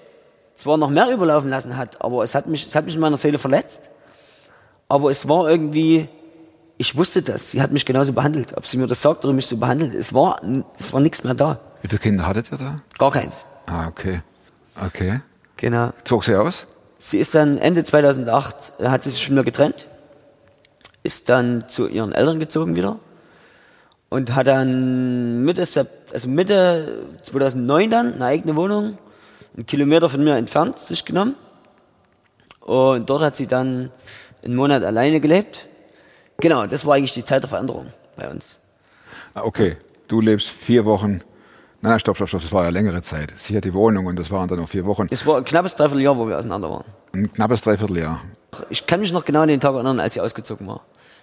zwar 0.55 0.75
noch 0.77 0.89
mehr 0.89 1.10
überlaufen 1.10 1.50
lassen 1.50 1.77
hat, 1.77 2.01
aber 2.01 2.24
es 2.24 2.36
hat 2.36 2.48
mich, 2.48 2.67
es 2.67 2.75
hat 2.75 2.86
mich 2.86 2.96
in 2.96 3.01
meiner 3.01 3.15
Seele 3.15 3.38
verletzt. 3.39 3.89
Aber 4.89 5.10
es 5.10 5.27
war 5.29 5.50
irgendwie, 5.50 6.10
ich 6.77 6.98
wusste 6.98 7.22
das, 7.22 7.51
sie 7.51 7.62
hat 7.62 7.72
mich 7.72 7.86
genauso 7.86 8.12
behandelt, 8.12 8.58
ob 8.58 8.65
sie 8.65 8.77
mir 8.77 8.88
das 8.88 9.01
sagt 9.01 9.24
oder 9.24 9.34
mich 9.34 9.48
so 9.48 9.55
behandelt, 9.55 9.93
es 9.96 10.13
war, 10.13 10.41
es 10.77 10.91
war 10.91 11.00
nichts 11.00 11.24
mehr 11.24 11.34
da. 11.34 11.60
Wie 11.81 11.88
viele 11.88 12.00
Kinder 12.00 12.27
hattet 12.27 12.51
ihr 12.51 12.58
da? 12.58 12.75
Gar 12.98 13.12
keins. 13.12 13.46
Ah, 13.67 13.88
okay. 13.88 14.19
Okay. 14.86 15.22
Genau. 15.55 15.91
Zog 16.03 16.25
sie 16.25 16.36
aus? 16.36 16.67
Sie 17.00 17.18
ist 17.18 17.34
dann 17.34 17.58
Ende 17.58 17.86
2008, 17.86 18.74
äh, 18.79 18.89
hat 18.89 19.03
sie 19.03 19.10
sich 19.10 19.25
von 19.25 19.36
mir 19.36 19.44
getrennt, 19.44 19.88
ist 21.01 21.29
dann 21.29 21.68
zu 21.70 21.88
ihren 21.88 22.12
Eltern 22.12 22.39
gezogen 22.39 22.75
wieder 22.75 23.00
und 24.10 24.36
hat 24.36 24.48
dann 24.48 25.44
Mitte, 25.44 25.62
also 26.13 26.27
Mitte 26.27 27.06
2009 27.24 27.89
dann 27.89 28.13
eine 28.15 28.25
eigene 28.25 28.56
Wohnung, 28.58 28.98
einen 29.56 29.65
Kilometer 29.65 30.10
von 30.10 30.24
mir 30.24 30.36
entfernt, 30.36 30.77
sich 30.77 31.06
genommen. 31.06 31.36
Und 32.60 33.10
dort 33.10 33.22
hat 33.22 33.36
sie 33.38 33.48
dann 33.48 33.91
einen 34.44 34.56
Monat 34.56 34.84
alleine 34.84 35.22
gelebt. 35.22 35.70
Genau, 36.38 36.68
das 36.68 36.86
war 36.86 36.96
eigentlich 36.96 37.13
die 37.13 37.25
Zeit 37.25 37.44
der 37.44 37.50
Veränderung 37.50 37.94
bei 38.18 38.29
uns. 38.29 38.60
Ah, 39.34 39.44
okay. 39.44 39.77
Du 40.10 40.22
lebst 40.22 40.50
vier 40.50 40.86
Wochen. 40.86 41.22
Nein, 41.81 41.91
nein, 41.91 42.00
stopp, 42.00 42.17
stopp, 42.17 42.27
stopp. 42.27 42.41
Das 42.41 42.51
war 42.51 42.65
ja 42.65 42.69
längere 42.69 43.01
Zeit. 43.01 43.31
Sie 43.38 43.55
hat 43.55 43.63
die 43.63 43.74
Wohnung 43.74 44.07
und 44.07 44.19
das 44.19 44.29
waren 44.31 44.50
dann 44.50 44.59
noch 44.59 44.67
vier 44.67 44.86
Wochen. 44.86 45.07
Es 45.12 45.25
war 45.25 45.38
ein 45.38 45.45
knappes 45.45 45.75
Dreivierteljahr, 45.75 46.17
wo 46.17 46.27
wir 46.27 46.38
auseinander 46.38 46.69
waren. 46.69 46.83
Ein 47.13 47.31
knappes 47.31 47.62
Dreivierteljahr. 47.62 48.19
Ich 48.69 48.86
kann 48.86 49.00
mich 49.00 49.13
noch 49.13 49.24
genau 49.24 49.41
an 49.41 49.48
den 49.48 49.62
Tag 49.62 49.74
erinnern, 49.75 50.00
als 50.01 50.15
sie 50.15 50.21
ausgezogen 50.21 50.67
war. 50.67 50.81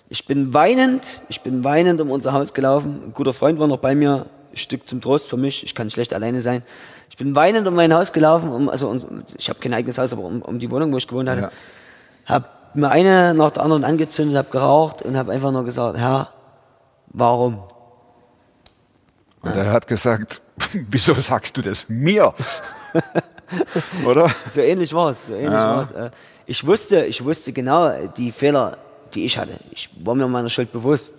Ich 0.09 0.27
bin 0.27 0.55
weinend, 0.55 1.21
ich 1.29 1.43
bin 1.43 1.63
weinend 1.63 2.01
um 2.01 2.11
unser 2.11 2.33
Haus 2.33 2.55
gelaufen. 2.55 3.03
Ein 3.07 3.13
guter 3.13 3.35
Freund 3.35 3.59
war 3.59 3.67
noch 3.67 3.79
bei 3.79 3.95
mir, 3.95 4.27
ein 4.53 4.57
Stück 4.57 4.89
zum 4.89 5.03
Trost 5.03 5.29
für 5.29 5.37
mich. 5.37 5.63
Ich 5.63 5.75
kann 5.75 5.91
schlecht 5.91 6.15
alleine 6.15 6.41
sein. 6.41 6.63
Ich 7.11 7.19
bin 7.19 7.35
weinend 7.35 7.67
um 7.69 7.75
mein 7.75 7.93
Haus 7.93 8.15
gelaufen, 8.15 8.49
um, 8.49 8.71
also 8.71 8.89
um, 8.89 9.25
ich 9.37 9.49
habe 9.51 9.59
kein 9.59 9.75
eigenes 9.75 9.99
Haus, 9.99 10.13
aber 10.13 10.23
um, 10.23 10.41
um 10.41 10.59
die 10.59 10.71
Wohnung, 10.71 10.93
wo 10.93 10.97
ich 10.97 11.07
gewohnt 11.07 11.29
hatte. 11.29 11.43
Ja. 11.43 11.51
Hab 12.25 12.75
mir 12.75 12.89
eine 12.91 13.35
nach 13.35 13.51
der 13.51 13.63
anderen 13.63 13.85
angezündet, 13.85 14.37
habe 14.39 14.51
geraucht 14.51 15.03
und 15.03 15.17
habe 15.17 15.33
einfach 15.33 15.53
nur 15.53 15.65
gesagt, 15.65 15.99
Herr, 15.99 16.31
warum? 17.09 17.63
Und 19.43 19.55
er 19.55 19.73
hat 19.73 19.87
gesagt, 19.87 20.41
wieso 20.91 21.15
sagst 21.15 21.57
du 21.57 21.63
das 21.63 21.89
mir? 21.89 22.35
Oder? 24.07 24.31
So 24.51 24.61
ähnlich 24.61 24.93
war 24.93 25.11
es. 25.11 25.27
So 25.27 25.35
ähnlich 25.35 25.51
Ja. 25.53 25.77
war's. 25.77 25.91
Äh, 25.93 26.11
Ich 26.47 26.65
wusste, 26.67 27.05
ich 27.07 27.25
wusste 27.25 27.53
genau 27.53 27.93
die 28.17 28.31
Fehler, 28.33 28.79
die 29.15 29.25
ich 29.25 29.37
hatte. 29.37 29.59
Ich 29.73 29.91
war 30.05 30.15
mir 30.15 30.29
meiner 30.29 30.49
Schuld 30.51 30.73
bewusst. 30.73 31.15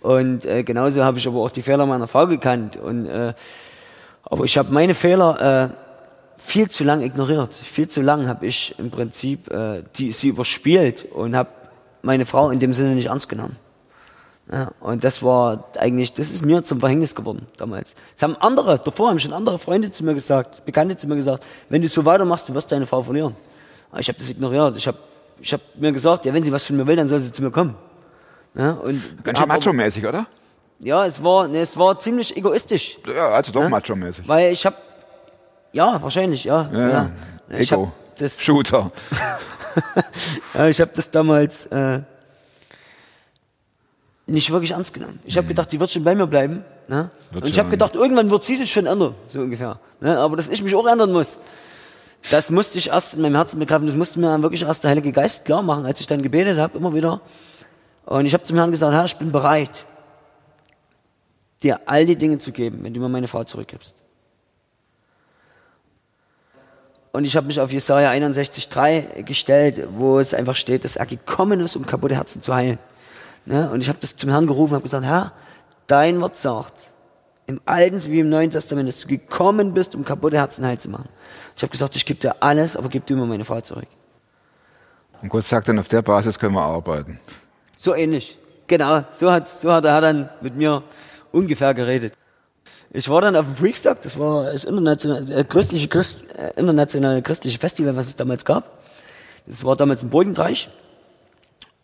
Und 0.00 0.44
äh, 0.44 0.62
genauso 0.64 1.02
habe 1.02 1.16
ich 1.16 1.26
aber 1.26 1.38
auch 1.40 1.50
die 1.50 1.62
Fehler 1.62 1.86
meiner 1.86 2.06
Frau 2.06 2.26
gekannt. 2.26 2.76
Und, 2.76 3.06
äh, 3.06 3.32
aber 4.22 4.44
ich 4.44 4.58
habe 4.58 4.70
meine 4.72 4.94
Fehler 4.94 5.70
äh, 5.70 6.40
viel 6.40 6.68
zu 6.68 6.84
lang 6.84 7.00
ignoriert. 7.00 7.54
Viel 7.54 7.88
zu 7.88 8.02
lang 8.02 8.26
habe 8.28 8.46
ich 8.46 8.74
im 8.78 8.90
Prinzip 8.90 9.50
äh, 9.50 9.82
die, 9.96 10.12
sie 10.12 10.28
überspielt 10.28 11.06
und 11.10 11.34
habe 11.34 11.48
meine 12.02 12.26
Frau 12.26 12.50
in 12.50 12.60
dem 12.60 12.74
Sinne 12.74 12.94
nicht 12.94 13.06
ernst 13.06 13.30
genommen. 13.30 13.56
Ja, 14.52 14.72
und 14.80 15.02
das 15.04 15.22
war 15.22 15.64
eigentlich, 15.78 16.12
das 16.12 16.30
ist 16.30 16.44
mir 16.44 16.62
zum 16.64 16.78
Verhängnis 16.80 17.14
geworden 17.14 17.46
damals. 17.56 17.94
Das 18.12 18.22
haben 18.24 18.36
andere, 18.36 18.78
davor 18.78 19.08
haben 19.08 19.18
schon 19.18 19.32
andere 19.32 19.58
Freunde 19.58 19.90
zu 19.90 20.04
mir 20.04 20.12
gesagt, 20.14 20.64
Bekannte 20.66 20.96
zu 20.98 21.06
mir 21.08 21.16
gesagt, 21.16 21.42
wenn 21.70 21.80
du 21.80 21.88
so 21.88 22.04
weitermachst, 22.04 22.48
du 22.48 22.54
wirst 22.54 22.70
deine 22.70 22.86
Frau 22.86 23.02
verlieren. 23.02 23.34
Aber 23.90 24.00
ich 24.00 24.08
habe 24.08 24.18
das 24.18 24.28
ignoriert. 24.28 24.76
Ich 24.76 24.86
habe 24.86 24.98
ich 25.40 25.52
hab 25.52 25.60
mir 25.76 25.92
gesagt, 25.92 26.26
ja, 26.26 26.34
wenn 26.34 26.44
sie 26.44 26.52
was 26.52 26.64
von 26.66 26.76
mir 26.76 26.86
will, 26.86 26.96
dann 26.96 27.08
soll 27.08 27.20
sie 27.20 27.32
zu 27.32 27.42
mir 27.42 27.50
kommen. 27.50 27.74
Ja, 28.54 28.72
und 28.72 29.02
Ganz 29.24 29.38
schön 29.38 29.48
macho-mäßig, 29.48 30.06
oder? 30.06 30.26
Ja, 30.78 31.06
es 31.06 31.22
war, 31.22 31.48
ne, 31.48 31.58
es 31.60 31.76
war 31.78 31.98
ziemlich 31.98 32.36
egoistisch. 32.36 32.98
Ja, 33.14 33.28
also 33.30 33.50
doch 33.50 33.62
Ja? 33.62 33.68
macho-mäßig. 33.68 34.28
Weil 34.28 34.52
ich 34.52 34.64
habe, 34.66 34.76
ja, 35.72 36.00
wahrscheinlich, 36.02 36.44
ja. 36.44 36.68
Ja, 36.72 36.88
ja. 36.88 37.10
Ich 37.58 37.72
Ego. 37.72 37.86
hab 38.10 38.16
das, 38.18 38.40
Shooter. 38.42 38.86
Ja, 40.54 40.68
ich 40.68 40.80
habe 40.80 40.92
das 40.94 41.10
damals 41.10 41.66
äh, 41.66 42.00
nicht 44.26 44.50
wirklich 44.50 44.70
ernst 44.70 44.94
genommen. 44.94 45.20
Ich 45.24 45.36
habe 45.36 45.46
gedacht, 45.46 45.70
die 45.70 45.78
wird 45.78 45.92
schon 45.92 46.04
bei 46.04 46.14
mir 46.14 46.26
bleiben. 46.26 46.64
Ne? 46.88 47.10
Wird 47.30 47.44
Und 47.44 47.50
ich 47.50 47.58
habe 47.58 47.70
gedacht, 47.70 47.94
irgendwann 47.94 48.30
wird 48.30 48.44
sie 48.44 48.56
sich 48.56 48.72
schon 48.72 48.86
ändern, 48.86 49.14
so 49.28 49.40
ungefähr. 49.40 49.78
Ne? 50.00 50.18
Aber 50.18 50.36
dass 50.36 50.48
ich 50.48 50.62
mich 50.62 50.74
auch 50.74 50.86
ändern 50.86 51.12
muss, 51.12 51.40
das 52.30 52.50
musste 52.50 52.78
ich 52.78 52.88
erst 52.88 53.14
in 53.14 53.22
meinem 53.22 53.34
Herzen 53.34 53.58
begreifen. 53.58 53.86
Das 53.86 53.96
musste 53.96 54.18
mir 54.18 54.28
dann 54.28 54.42
wirklich 54.42 54.62
erst 54.62 54.82
der 54.82 54.90
Heilige 54.90 55.12
Geist 55.12 55.44
klar 55.44 55.62
machen, 55.62 55.84
als 55.84 56.00
ich 56.00 56.06
dann 56.06 56.22
gebetet 56.22 56.58
habe, 56.58 56.78
immer 56.78 56.94
wieder. 56.94 57.20
Und 58.06 58.24
ich 58.24 58.32
habe 58.32 58.44
zum 58.44 58.56
Herrn 58.56 58.70
gesagt, 58.70 58.94
Herr, 58.94 59.04
ich 59.04 59.16
bin 59.16 59.30
bereit, 59.30 59.84
dir 61.62 61.80
all 61.86 62.06
die 62.06 62.16
Dinge 62.16 62.38
zu 62.38 62.52
geben, 62.52 62.82
wenn 62.82 62.94
du 62.94 63.00
mir 63.00 63.08
meine 63.08 63.28
Frau 63.28 63.44
zurückgibst. 63.44 64.02
Und 67.12 67.24
ich 67.24 67.36
habe 67.36 67.46
mich 67.46 67.60
auf 67.60 67.70
Jesaja 67.70 68.10
61,3 68.10 69.22
gestellt, 69.22 69.86
wo 69.90 70.18
es 70.18 70.34
einfach 70.34 70.56
steht, 70.56 70.84
dass 70.84 70.96
er 70.96 71.06
gekommen 71.06 71.60
ist, 71.60 71.76
um 71.76 71.86
kaputte 71.86 72.16
Herzen 72.16 72.42
zu 72.42 72.54
heilen. 72.54 72.78
Ne? 73.46 73.70
Und 73.70 73.80
ich 73.80 73.88
habe 73.88 73.98
das 74.00 74.16
zum 74.16 74.30
Herrn 74.30 74.46
gerufen 74.46 74.72
und 74.72 74.76
habe 74.76 74.84
gesagt, 74.84 75.04
Herr, 75.04 75.32
dein 75.86 76.20
Wort 76.20 76.36
sagt, 76.36 76.72
im 77.46 77.60
Alten 77.66 78.02
wie 78.10 78.20
im 78.20 78.30
Neuen 78.30 78.50
Testament, 78.50 78.88
dass 78.88 79.00
du 79.00 79.08
gekommen 79.08 79.74
bist, 79.74 79.94
um 79.94 80.04
kaputte 80.04 80.38
Herzen 80.38 80.64
heil 80.64 80.78
zu 80.78 80.88
machen. 80.88 81.08
Ich 81.56 81.62
habe 81.62 81.70
gesagt, 81.70 81.94
ich 81.96 82.06
gebe 82.06 82.18
dir 82.18 82.36
alles, 82.40 82.76
aber 82.76 82.88
gib 82.88 83.06
du 83.06 83.14
mir 83.16 83.26
meine 83.26 83.44
Frau 83.44 83.60
zurück. 83.60 83.86
Und 85.20 85.28
Gott 85.28 85.44
sagt 85.44 85.68
dann, 85.68 85.78
auf 85.78 85.88
der 85.88 86.02
Basis 86.02 86.38
können 86.38 86.54
wir 86.54 86.62
arbeiten. 86.62 87.18
So 87.76 87.94
ähnlich. 87.94 88.38
Genau, 88.66 89.04
so 89.10 89.30
hat, 89.30 89.48
so 89.48 89.70
hat 89.70 89.84
er 89.84 90.00
dann 90.00 90.30
mit 90.40 90.56
mir 90.56 90.82
ungefähr 91.32 91.74
geredet. 91.74 92.14
Ich 92.90 93.08
war 93.08 93.20
dann 93.20 93.36
auf 93.36 93.44
dem 93.44 93.56
Freakstock, 93.56 94.00
das 94.02 94.18
war 94.18 94.44
das 94.44 94.64
internationale, 94.64 95.34
äh, 95.34 95.44
christliche, 95.44 95.88
Christ, 95.88 96.34
äh, 96.36 96.52
internationale 96.56 97.22
christliche 97.22 97.58
Festival, 97.58 97.96
was 97.96 98.06
es 98.06 98.16
damals 98.16 98.44
gab. 98.44 98.78
Das 99.46 99.64
war 99.64 99.76
damals 99.76 100.02
in 100.02 100.10
Burgenreich. 100.10 100.70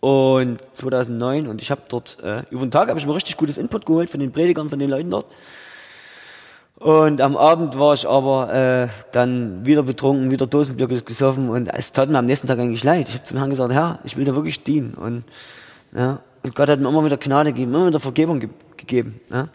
Und 0.01 0.59
2009, 0.75 1.47
und 1.47 1.61
ich 1.61 1.71
habe 1.71 1.83
dort, 1.89 2.19
äh, 2.23 2.43
über 2.51 2.65
den 2.65 2.71
Tag 2.71 2.89
habe 2.89 2.99
ich 2.99 3.07
mir 3.07 3.15
richtig 3.15 3.37
gutes 3.37 3.59
Input 3.59 3.85
geholt 3.85 4.09
von 4.09 4.19
den 4.21 4.33
Predigern, 4.33 4.71
von 4.71 4.79
den 4.79 4.89
Leuten 4.89 5.11
dort. 5.11 5.27
Und 6.81 7.21
am 7.21 7.37
Abend 7.37 7.79
war 7.79 7.93
ich 7.93 8.09
aber 8.09 8.55
äh, 8.55 8.89
dann 9.13 9.67
wieder 9.67 9.83
betrunken, 9.83 10.31
wieder 10.31 10.47
Dosenbier 10.47 10.89
gesoffen 10.89 11.51
und 11.51 11.67
es 11.67 11.93
tat 11.93 12.09
mir 12.09 12.17
am 12.17 12.25
nächsten 12.25 12.47
Tag 12.47 12.59
eigentlich 12.59 12.85
leid. 12.85 13.07
Ich 13.11 13.15
habe 13.17 13.25
zum 13.25 13.37
Herrn 13.37 13.51
gesagt, 13.51 13.75
Herr, 13.75 13.99
ich 14.05 14.17
will 14.17 14.25
dir 14.25 14.35
wirklich 14.35 14.65
dienen. 14.65 14.95
Und, 14.95 15.25
ja, 15.95 16.21
und 16.43 16.55
Gott 16.55 16.71
hat 16.71 16.81
mir 16.81 16.89
immer 16.89 17.05
wieder 17.05 17.19
Gnade 17.19 17.53
gegeben, 17.53 17.75
immer 17.75 17.89
wieder 17.89 18.01
Vergebung 18.01 18.41
ge 18.41 18.49
gegeben. 18.79 19.21
Ja. 19.31 19.49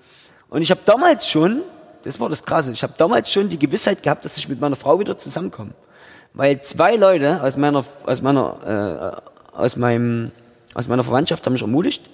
Und 0.49 0.61
ich 0.61 0.69
habe 0.69 0.81
damals 0.85 1.27
schon, 1.27 1.63
das 2.03 2.19
war 2.19 2.29
das 2.29 2.45
Krasse, 2.45 2.71
ich 2.71 2.83
habe 2.83 2.93
damals 2.95 3.31
schon 3.31 3.49
die 3.49 3.57
Gewissheit 3.57 4.03
gehabt, 4.03 4.23
dass 4.23 4.37
ich 4.37 4.47
mit 4.47 4.61
meiner 4.61 4.75
Frau 4.75 4.99
wieder 4.99 5.17
zusammenkomme. 5.17 5.71
Weil 6.35 6.61
zwei 6.61 6.95
Leute 6.95 7.41
aus 7.41 7.57
meiner, 7.57 7.83
aus 8.05 8.21
meiner, 8.21 9.21
äh, 9.25 9.34
aus 9.55 9.75
meinem, 9.77 10.31
aus 10.73 10.87
meiner 10.87 11.03
Verwandtschaft 11.03 11.45
haben 11.45 11.53
mich 11.53 11.61
ermutigt. 11.61 12.09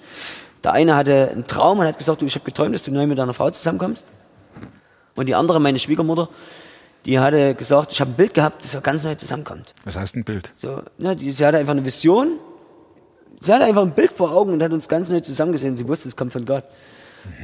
Der 0.64 0.72
eine 0.72 0.94
hatte 0.94 1.30
einen 1.30 1.46
Traum 1.46 1.80
und 1.80 1.86
hat 1.86 1.98
gesagt, 1.98 2.22
du, 2.22 2.26
ich 2.26 2.34
habe 2.34 2.44
geträumt, 2.44 2.74
dass 2.74 2.82
du 2.82 2.92
neu 2.92 3.06
mit 3.06 3.18
deiner 3.18 3.34
Frau 3.34 3.50
zusammenkommst. 3.50 4.04
Und 5.14 5.26
die 5.26 5.34
andere, 5.34 5.60
meine 5.60 5.78
Schwiegermutter, 5.78 6.28
die 7.04 7.18
hatte 7.18 7.54
gesagt, 7.54 7.92
ich 7.92 8.00
habe 8.00 8.12
ein 8.12 8.14
Bild 8.14 8.34
gehabt, 8.34 8.64
dass 8.64 8.74
er 8.74 8.80
ganz 8.80 9.04
neu 9.04 9.14
zusammenkommt. 9.16 9.74
Was 9.84 9.96
heißt 9.96 10.14
ein 10.14 10.24
Bild? 10.24 10.50
So, 10.56 10.82
ne, 10.98 11.16
die, 11.16 11.32
sie 11.32 11.44
hatte 11.44 11.58
einfach 11.58 11.72
eine 11.72 11.84
Vision. 11.84 12.38
Sie 13.40 13.52
hatte 13.52 13.64
einfach 13.64 13.82
ein 13.82 13.92
Bild 13.92 14.12
vor 14.12 14.32
Augen 14.32 14.52
und 14.52 14.62
hat 14.62 14.72
uns 14.72 14.88
ganz 14.88 15.10
neu 15.10 15.20
zusammengesehen. 15.20 15.74
Sie 15.74 15.86
wusste, 15.88 16.08
es 16.08 16.16
kommt 16.16 16.32
von 16.32 16.46
Gott. 16.46 16.64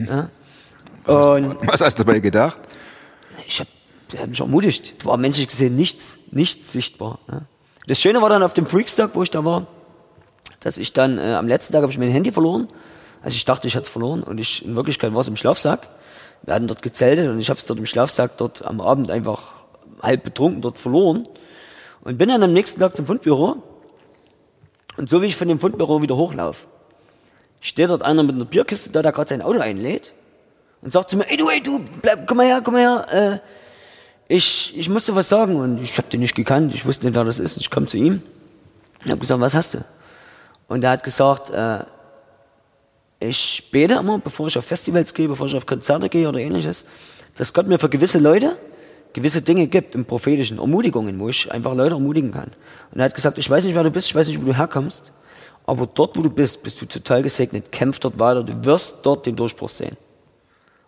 Ja. 0.07 0.31
Und 1.13 1.57
Was 1.67 1.81
hast 1.81 1.99
du 1.99 2.05
dabei 2.05 2.21
gedacht? 2.21 2.59
ich 3.47 3.61
habe 3.61 3.71
hat 4.17 4.29
mich 4.29 4.41
ermutigt. 4.41 5.05
War 5.05 5.17
menschlich 5.17 5.49
gesehen 5.49 5.77
nichts, 5.77 6.17
nichts 6.31 6.73
sichtbar. 6.73 7.19
Ja. 7.31 7.43
Das 7.87 8.01
Schöne 8.01 8.23
war 8.23 8.29
dann 8.29 8.43
auf 8.43 8.55
dem 8.55 8.67
Freakstock, 8.67 9.15
wo 9.15 9.23
ich 9.23 9.31
da 9.31 9.45
war, 9.45 9.67
dass 10.61 10.79
ich 10.79 10.93
dann 10.93 11.19
äh, 11.19 11.35
am 11.35 11.49
letzten 11.49 11.73
Tag 11.73 11.83
habe 11.83 11.93
ich 11.93 11.99
mein 11.99 12.11
Handy 12.11 12.33
verloren. 12.33 12.69
Also 13.23 13.35
ich 13.35 13.45
dachte, 13.45 13.69
ich 13.69 13.75
hatte 13.75 13.85
es 13.85 13.91
verloren 13.91 14.23
und 14.23 14.39
ich 14.39 14.65
in 14.65 14.77
Wirklichkeit 14.77 15.13
war 15.13 15.21
es 15.21 15.29
im 15.29 15.37
Schlafsack. 15.37 15.89
Wir 16.43 16.55
hatten 16.55 16.67
dort 16.67 16.83
gezeltet 16.83 17.29
und 17.31 17.41
ich 17.41 17.51
habe 17.51 17.59
es 17.59 17.67
dort 17.67 17.79
im 17.79 17.87
Schlafsack 17.87 18.37
dort 18.37 18.65
am 18.65 18.81
Abend 18.81 19.11
einfach 19.11 19.59
halb 20.03 20.23
betrunken 20.25 20.63
dort 20.63 20.79
verloren 20.79 21.25
und 22.03 22.19
bin 22.19 22.29
dann 22.29 22.43
am 22.43 22.53
nächsten 22.53 22.81
Tag 22.81 22.97
zum 22.97 23.07
Fundbüro 23.07 23.63
und 24.97 25.09
so 25.09 25.23
wie 25.23 25.27
ich 25.27 25.37
von 25.37 25.49
dem 25.49 25.59
Fundbüro 25.59 26.03
wieder 26.03 26.17
hochlaufe, 26.17 26.67
steht 27.61 27.91
dort 27.91 28.03
einer 28.03 28.23
mit 28.23 28.37
einer 28.37 28.45
Bierkiste 28.45 28.91
da, 28.91 29.03
der 29.03 29.13
gerade 29.13 29.29
sein 29.29 29.43
Auto 29.43 29.61
einlädt 29.61 30.13
und 30.83 30.93
sagt 30.93 31.11
zu 31.11 31.17
mir, 31.17 31.29
ey 31.29 31.37
du, 31.37 31.49
ey 31.49 31.61
du, 31.61 31.81
bleib, 32.03 32.27
komm 32.27 32.39
mal 32.39 32.47
her, 32.47 32.61
komm 32.63 32.75
mal 32.75 32.81
her, 32.81 33.07
äh, 33.11 33.39
ich, 34.29 34.77
ich 34.77 34.89
muss 34.89 35.07
dir 35.07 35.17
was 35.17 35.29
sagen 35.29 35.57
und 35.57 35.81
ich 35.81 35.99
habe 35.99 36.09
den 36.09 36.21
nicht 36.21 36.35
gekannt, 36.35 36.75
ich 36.75 36.85
wusste 36.85 37.07
nicht, 37.07 37.15
wer 37.15 37.25
das 37.25 37.41
ist, 37.41 37.57
ich 37.57 37.71
komme 37.71 37.87
zu 37.87 37.97
ihm 37.97 38.23
und 39.03 39.11
habe 39.11 39.21
gesagt, 39.21 39.41
was 39.41 39.55
hast 39.55 39.75
du? 39.75 39.79
Und 40.69 40.85
er 40.85 40.91
hat 40.91 41.03
gesagt, 41.03 41.51
äh, 41.51 41.85
ich 43.21 43.69
bete 43.73 43.95
immer, 43.95 44.19
bevor 44.19 44.47
ich 44.47 44.57
auf 44.57 44.65
Festivals 44.65 45.13
gehe, 45.13 45.27
bevor 45.27 45.47
ich 45.47 45.57
auf 45.57 45.67
Konzerte 45.67 46.09
gehe 46.09 46.29
oder 46.29 46.39
ähnliches, 46.39 46.85
dass 47.37 47.53
Gott 47.53 47.67
mir 47.67 47.79
für 47.79 47.89
gewisse 47.89 48.19
Leute 48.19 48.57
gewisse 49.13 49.43
Dinge 49.43 49.67
gibt 49.67 49.95
im 49.95 50.05
prophetischen, 50.05 50.59
Ermutigungen, 50.59 51.19
wo 51.19 51.29
ich 51.29 51.51
einfach 51.51 51.75
Leute 51.75 51.95
ermutigen 51.95 52.33
kann. 52.33 52.53
Und 52.93 53.01
er 53.01 53.07
hat 53.07 53.15
gesagt, 53.15 53.39
ich 53.39 53.49
weiß 53.49 53.65
nicht, 53.65 53.75
wer 53.75 53.83
du 53.83 53.91
bist, 53.91 54.09
ich 54.09 54.15
weiß 54.15 54.29
nicht, 54.29 54.41
wo 54.41 54.47
du 54.47 54.57
herkommst, 54.57 55.13
aber 55.67 55.87
dort, 55.87 56.17
wo 56.17 56.23
du 56.23 56.31
bist, 56.31 56.63
bist 56.63 56.81
du 56.81 56.87
total 56.87 57.23
gesegnet, 57.23 57.73
kämpf 57.73 57.99
dort 57.99 58.19
weiter, 58.19 58.43
du 58.43 58.65
wirst 58.65 59.05
dort 59.05 59.27
den 59.27 59.37
Durchbruch 59.37 59.69
sehen. 59.69 59.97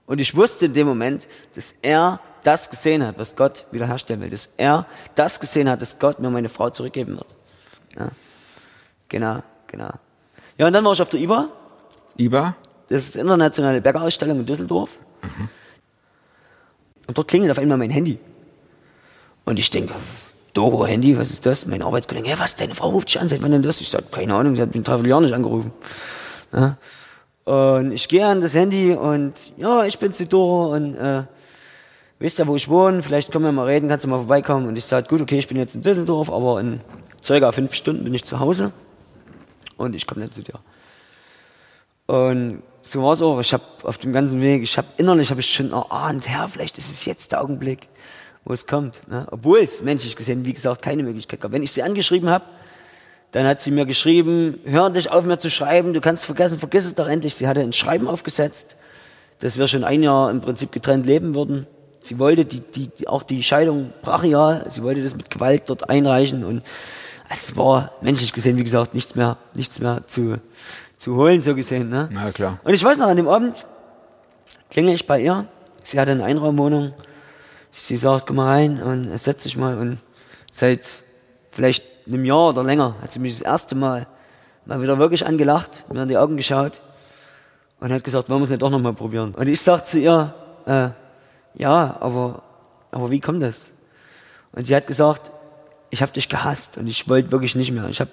Und 0.07 0.21
ich 0.21 0.35
wusste 0.35 0.67
in 0.67 0.75
dem 0.75 0.87
Moment, 0.87 1.29
dass 1.55 1.75
er 1.83 2.21
das 2.43 2.71
gesehen 2.71 3.05
hat, 3.07 3.19
was 3.19 3.37
Gott 3.37 3.67
wiederherstellen 3.71 4.23
will, 4.23 4.31
dass 4.31 4.55
er 4.57 4.87
das 5.15 5.39
gesehen 5.39 5.69
hat, 5.69 5.83
dass 5.83 5.99
Gott 5.99 6.21
mir 6.21 6.31
meine 6.31 6.49
Frau 6.49 6.71
zurückgeben 6.71 7.17
wird. 7.17 7.27
Ja. 7.99 8.09
Genau, 9.09 9.43
genau. 9.71 9.91
Ja, 10.59 10.67
und 10.67 10.73
dann 10.73 10.85
war 10.85 10.93
ich 10.93 11.01
auf 11.01 11.09
der 11.09 11.21
IBA, 11.21 11.49
IBA? 12.19 12.55
das 12.89 13.05
ist 13.05 13.15
die 13.15 13.21
internationale 13.21 13.81
Bergausstellung 13.81 14.41
in 14.41 14.47
Düsseldorf. 14.47 14.99
Und 17.07 17.17
dort 17.17 17.29
klingelt 17.29 17.51
auf 17.51 17.59
einmal 17.59 17.79
mein 17.79 17.91
Handy. 17.91 18.19
Und 19.45 19.59
ich 19.59 19.71
denke, 19.71 19.95
Doro, 20.53 20.87
Handy, 20.87 21.17
was 21.17 21.31
ist 21.31 21.47
das? 21.47 21.67
Mein 21.67 21.83
Arbeitskollege, 21.83 22.29
hey, 22.29 22.39
was, 22.39 22.57
deine 22.57 22.75
Frau 22.75 22.91
ruft 22.91 23.09
dich 23.09 23.21
an, 23.21 23.29
seit 23.29 23.43
wann 23.43 23.53
denn 23.53 23.63
das? 23.63 23.81
Ich 23.81 23.89
sag, 23.89 24.11
keine 24.13 24.35
Ahnung, 24.35 24.57
sie 24.57 24.63
hat 24.63 24.69
mich 24.69 24.77
ein 24.77 24.85
Dreivierteljahr 24.85 25.21
nicht 25.21 25.33
angerufen. 25.33 25.73
Ja. 26.53 26.77
Und 27.45 27.93
ich 27.93 28.09
gehe 28.09 28.27
an 28.27 28.41
das 28.41 28.55
Handy 28.55 28.93
und, 28.93 29.33
ja, 29.57 29.85
ich 29.85 29.99
bin's, 29.99 30.19
die 30.19 30.27
Doro, 30.27 30.75
und, 30.75 30.97
äh, 30.97 31.23
wisst 32.19 32.39
ja, 32.39 32.47
wo 32.47 32.57
ich 32.57 32.69
wohne, 32.69 33.03
vielleicht 33.03 33.33
können 33.33 33.45
wir 33.45 33.53
mal 33.53 33.67
reden, 33.67 33.89
kannst 33.89 34.05
du 34.05 34.09
mal 34.09 34.19
vorbeikommen. 34.19 34.69
Und 34.69 34.77
ich 34.77 34.85
sage, 34.85 35.09
gut, 35.09 35.21
okay, 35.21 35.39
ich 35.39 35.49
bin 35.49 35.57
jetzt 35.57 35.75
in 35.75 35.83
Düsseldorf, 35.83 36.31
aber 36.31 36.61
in 36.61 36.81
circa 37.25 37.51
fünf 37.53 37.75
Stunden 37.75 38.05
bin 38.05 38.15
ich 38.15 38.25
zu 38.25 38.41
Hause 38.41 38.73
und 39.81 39.95
ich 39.95 40.07
komme 40.07 40.21
nicht 40.21 40.35
zu 40.35 40.43
dir. 40.43 40.61
Und 42.07 42.63
so 42.83 43.03
war 43.03 43.15
es 43.15 43.23
auch. 43.23 43.41
Ich 43.41 43.53
habe 43.53 43.65
auf 43.83 43.99
dem 43.99 44.13
ganzen 44.13 44.43
Weg, 44.43 44.63
ich 44.63 44.77
habe 44.77 44.89
innerlich 44.97 45.31
habe 45.31 45.41
ich 45.41 45.53
schon 45.53 45.73
erahnt, 45.73 46.29
Herr, 46.29 46.49
vielleicht 46.49 46.77
ist 46.79 46.91
es 46.91 47.05
jetzt 47.05 47.33
der 47.33 47.41
Augenblick, 47.41 47.89
wo 48.45 48.53
es 48.53 48.67
kommt. 48.67 49.09
Ne? 49.09 49.27
Obwohl 49.31 49.61
es 49.61 49.83
menschlich 49.83 50.17
gesehen, 50.17 50.45
wie 50.45 50.53
gesagt, 50.53 50.83
keine 50.83 51.03
Möglichkeit 51.03 51.41
gab. 51.41 51.53
Wenn 51.53 51.63
ich 51.63 51.73
sie 51.73 51.83
angeschrieben 51.83 52.29
habe, 52.29 52.45
dann 53.33 53.47
hat 53.47 53.61
sie 53.61 53.71
mir 53.71 53.87
geschrieben, 53.87 54.59
hör 54.65 54.91
dich 54.91 55.11
auf 55.11 55.25
mir 55.25 55.39
zu 55.39 55.51
schreiben, 55.51 55.95
du 55.95 56.01
kannst 56.01 56.25
vergessen, 56.25 56.59
vergiss 56.59 56.85
es 56.85 56.95
doch 56.95 57.07
endlich. 57.07 57.35
Sie 57.37 57.47
hatte 57.47 57.61
ein 57.61 57.73
Schreiben 57.73 58.09
aufgesetzt, 58.09 58.77
dass 59.39 59.57
wir 59.57 59.67
schon 59.67 59.85
ein 59.85 60.03
Jahr 60.03 60.31
im 60.31 60.41
Prinzip 60.41 60.73
getrennt 60.73 61.07
leben 61.07 61.35
würden. 61.35 61.67
Sie 62.01 62.19
wollte 62.19 62.45
die, 62.45 62.61
die, 62.61 63.07
auch 63.07 63.23
die 63.23 63.43
Scheidung 63.43 63.93
brachial, 64.03 64.67
sie 64.69 64.83
wollte 64.83 65.03
das 65.03 65.17
mit 65.17 65.31
Gewalt 65.31 65.65
dort 65.67 65.89
einreichen 65.89 66.45
und 66.45 66.63
es 67.33 67.57
war 67.57 67.93
menschlich 68.01 68.33
gesehen, 68.33 68.57
wie 68.57 68.65
gesagt, 68.65 68.93
nichts 68.93 69.15
mehr, 69.15 69.39
nichts 69.55 69.79
mehr 69.79 70.03
zu, 70.07 70.41
zu 70.99 71.15
holen, 71.15 71.41
so 71.41 71.55
gesehen. 71.55 71.89
Ne? 71.89 72.09
Na 72.11 72.33
klar. 72.33 72.59
Und 72.65 72.75
ich 72.75 72.83
weiß 72.83 72.99
noch, 72.99 73.07
an 73.07 73.17
dem 73.17 73.29
Abend 73.29 73.67
klingel 74.69 74.95
ich 74.95 75.07
bei 75.07 75.21
ihr. 75.21 75.47
Sie 75.85 75.99
hatte 75.99 76.11
eine 76.11 76.25
Einraumwohnung. 76.25 76.93
Sie 77.71 77.97
sagt, 77.97 78.27
komm 78.27 78.37
mal 78.37 78.49
rein 78.49 78.83
und 78.83 79.17
setz 79.17 79.45
dich 79.45 79.57
mal. 79.57 79.79
Und 79.79 79.99
seit 80.51 81.05
vielleicht 81.53 81.85
einem 82.09 82.25
Jahr 82.25 82.49
oder 82.49 82.65
länger 82.65 82.97
hat 83.01 83.13
sie 83.13 83.21
mich 83.21 83.39
das 83.39 83.43
erste 83.43 83.77
Mal 83.77 84.09
mal 84.67 84.83
wieder 84.83 84.99
wirklich 84.99 85.25
angelacht, 85.25 85.85
mir 85.93 86.03
in 86.03 86.09
die 86.09 86.19
Augen 86.19 86.37
geschaut 86.37 86.83
und 87.79 87.93
hat 87.93 88.03
gesagt, 88.03 88.29
wollen 88.29 88.41
wir 88.41 88.45
es 88.45 88.51
nicht 88.51 88.63
doch 88.63 88.71
nochmal 88.71 88.93
probieren. 88.93 89.35
Und 89.37 89.49
ich 89.49 89.61
sagte 89.61 89.91
zu 89.91 89.99
ihr, 90.01 90.35
äh, 90.67 90.89
ja, 91.55 91.97
aber, 92.01 92.43
aber 92.91 93.11
wie 93.11 93.21
kommt 93.21 93.43
das? 93.43 93.71
Und 94.53 94.67
sie 94.67 94.75
hat 94.75 94.87
gesagt, 94.89 95.31
ich 95.91 96.03
habe 96.03 96.13
dich 96.13 96.29
gehasst 96.29 96.79
und 96.79 96.87
ich 96.87 97.09
wollte 97.09 97.33
wirklich 97.33 97.57
nicht 97.57 97.73
mehr. 97.73 97.89
Ich, 97.89 98.01
hab, 98.01 98.09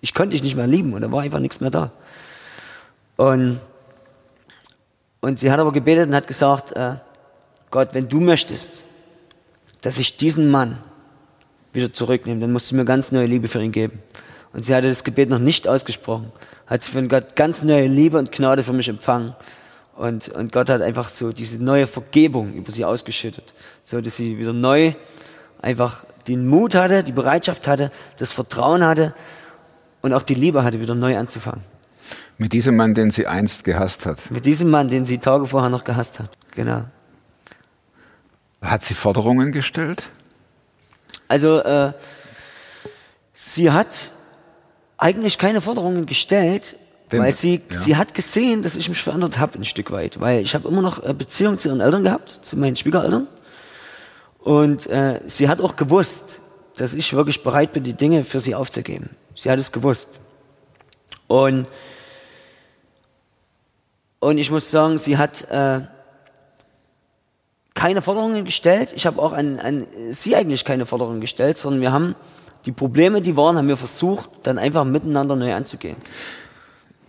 ich 0.00 0.14
konnte 0.14 0.30
dich 0.30 0.42
nicht 0.42 0.56
mehr 0.56 0.66
lieben 0.66 0.92
und 0.92 1.02
da 1.02 1.10
war 1.10 1.22
einfach 1.22 1.40
nichts 1.40 1.60
mehr 1.60 1.70
da. 1.70 1.92
Und, 3.16 3.60
und 5.20 5.38
sie 5.38 5.50
hat 5.50 5.60
aber 5.60 5.72
gebetet 5.72 6.08
und 6.08 6.14
hat 6.14 6.26
gesagt, 6.26 6.72
äh, 6.72 6.96
Gott, 7.70 7.90
wenn 7.92 8.08
du 8.08 8.20
möchtest, 8.20 8.84
dass 9.80 9.98
ich 9.98 10.16
diesen 10.16 10.50
Mann 10.50 10.78
wieder 11.72 11.92
zurücknehme, 11.92 12.40
dann 12.40 12.52
musst 12.52 12.70
du 12.70 12.76
mir 12.76 12.84
ganz 12.84 13.12
neue 13.12 13.26
Liebe 13.26 13.48
für 13.48 13.62
ihn 13.62 13.72
geben. 13.72 14.02
Und 14.52 14.64
sie 14.64 14.74
hatte 14.74 14.88
das 14.88 15.04
Gebet 15.04 15.28
noch 15.28 15.38
nicht 15.38 15.68
ausgesprochen, 15.68 16.32
hat 16.66 16.82
sie 16.82 16.90
von 16.90 17.08
Gott 17.08 17.36
ganz 17.36 17.62
neue 17.62 17.86
Liebe 17.86 18.18
und 18.18 18.32
Gnade 18.32 18.62
für 18.64 18.72
mich 18.72 18.88
empfangen. 18.88 19.34
Und, 19.94 20.28
und 20.28 20.52
Gott 20.52 20.68
hat 20.68 20.80
einfach 20.80 21.08
so 21.08 21.32
diese 21.32 21.62
neue 21.62 21.86
Vergebung 21.86 22.54
über 22.54 22.72
sie 22.72 22.84
ausgeschüttet, 22.84 23.52
so 23.84 24.00
dass 24.00 24.16
sie 24.16 24.38
wieder 24.38 24.52
neu 24.52 24.94
einfach 25.60 26.04
den 26.28 26.46
Mut 26.46 26.74
hatte, 26.74 27.02
die 27.02 27.12
Bereitschaft 27.12 27.66
hatte, 27.66 27.90
das 28.18 28.32
Vertrauen 28.32 28.84
hatte 28.84 29.14
und 30.02 30.12
auch 30.12 30.22
die 30.22 30.34
Liebe 30.34 30.62
hatte, 30.64 30.80
wieder 30.80 30.94
neu 30.94 31.16
anzufangen. 31.16 31.62
Mit 32.36 32.52
diesem 32.52 32.76
Mann, 32.76 32.94
den 32.94 33.10
sie 33.10 33.26
einst 33.26 33.64
gehasst 33.64 34.06
hat. 34.06 34.30
Mit 34.30 34.46
diesem 34.46 34.70
Mann, 34.70 34.88
den 34.88 35.04
sie 35.04 35.18
Tage 35.18 35.46
vorher 35.46 35.70
noch 35.70 35.84
gehasst 35.84 36.20
hat. 36.20 36.30
Genau. 36.54 36.84
Hat 38.62 38.82
sie 38.82 38.94
Forderungen 38.94 39.52
gestellt? 39.52 40.04
Also, 41.26 41.60
äh, 41.60 41.92
sie 43.34 43.70
hat 43.70 44.10
eigentlich 44.96 45.38
keine 45.38 45.60
Forderungen 45.60 46.06
gestellt, 46.06 46.76
Denn- 47.12 47.20
weil 47.22 47.32
sie, 47.32 47.60
ja. 47.70 47.78
sie 47.78 47.96
hat 47.96 48.14
gesehen, 48.14 48.62
dass 48.62 48.76
ich 48.76 48.88
mich 48.88 49.02
verändert 49.02 49.38
habe 49.38 49.58
ein 49.58 49.64
Stück 49.64 49.90
weit. 49.90 50.20
Weil 50.20 50.40
ich 50.40 50.54
habe 50.54 50.68
immer 50.68 50.82
noch 50.82 51.02
äh, 51.04 51.12
Beziehung 51.14 51.58
zu 51.58 51.68
ihren 51.68 51.80
Eltern 51.80 52.04
gehabt, 52.04 52.30
zu 52.30 52.56
meinen 52.56 52.76
Schwiegereltern. 52.76 53.26
Und 54.48 54.86
äh, 54.86 55.20
sie 55.26 55.46
hat 55.46 55.60
auch 55.60 55.76
gewusst, 55.76 56.40
dass 56.78 56.94
ich 56.94 57.12
wirklich 57.12 57.42
bereit 57.42 57.74
bin, 57.74 57.84
die 57.84 57.92
Dinge 57.92 58.24
für 58.24 58.40
sie 58.40 58.54
aufzugeben. 58.54 59.10
Sie 59.34 59.50
hat 59.50 59.58
es 59.58 59.72
gewusst. 59.72 60.08
Und, 61.26 61.66
und 64.20 64.38
ich 64.38 64.50
muss 64.50 64.70
sagen, 64.70 64.96
sie 64.96 65.18
hat 65.18 65.50
äh, 65.50 65.82
keine 67.74 68.00
Forderungen 68.00 68.46
gestellt. 68.46 68.94
Ich 68.96 69.04
habe 69.04 69.20
auch 69.20 69.34
an, 69.34 69.58
an 69.58 69.86
sie 70.12 70.34
eigentlich 70.34 70.64
keine 70.64 70.86
Forderungen 70.86 71.20
gestellt, 71.20 71.58
sondern 71.58 71.82
wir 71.82 71.92
haben 71.92 72.14
die 72.64 72.72
Probleme, 72.72 73.20
die 73.20 73.36
waren, 73.36 73.58
haben 73.58 73.68
wir 73.68 73.76
versucht, 73.76 74.30
dann 74.44 74.56
einfach 74.56 74.86
miteinander 74.86 75.36
neu 75.36 75.54
anzugehen. 75.54 75.98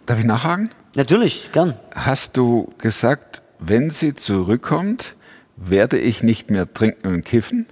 Darf 0.05 0.19
ich 0.19 0.25
nachhaken? 0.25 0.71
Natürlich, 0.93 1.53
gern. 1.53 1.79
Hast 1.95 2.35
du 2.35 2.73
gesagt, 2.79 3.41
wenn 3.59 3.91
sie 3.91 4.13
zurückkommt, 4.13 5.15
werde 5.59 5.97
ich 5.97 6.23
nicht 6.23 6.49
mehr 6.49 6.71
trinken 6.71 7.07
und 7.07 7.25
kiffen? 7.25 7.67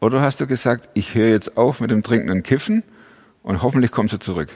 Oder 0.00 0.20
hast 0.20 0.40
du 0.40 0.46
gesagt, 0.46 0.88
ich 0.94 1.14
höre 1.14 1.28
jetzt 1.28 1.56
auf 1.56 1.80
mit 1.80 1.90
dem 1.90 2.02
Trinken 2.02 2.30
und 2.30 2.42
Kiffen 2.42 2.82
und 3.42 3.62
hoffentlich 3.62 3.92
kommt 3.92 4.10
sie 4.10 4.18
zurück? 4.18 4.48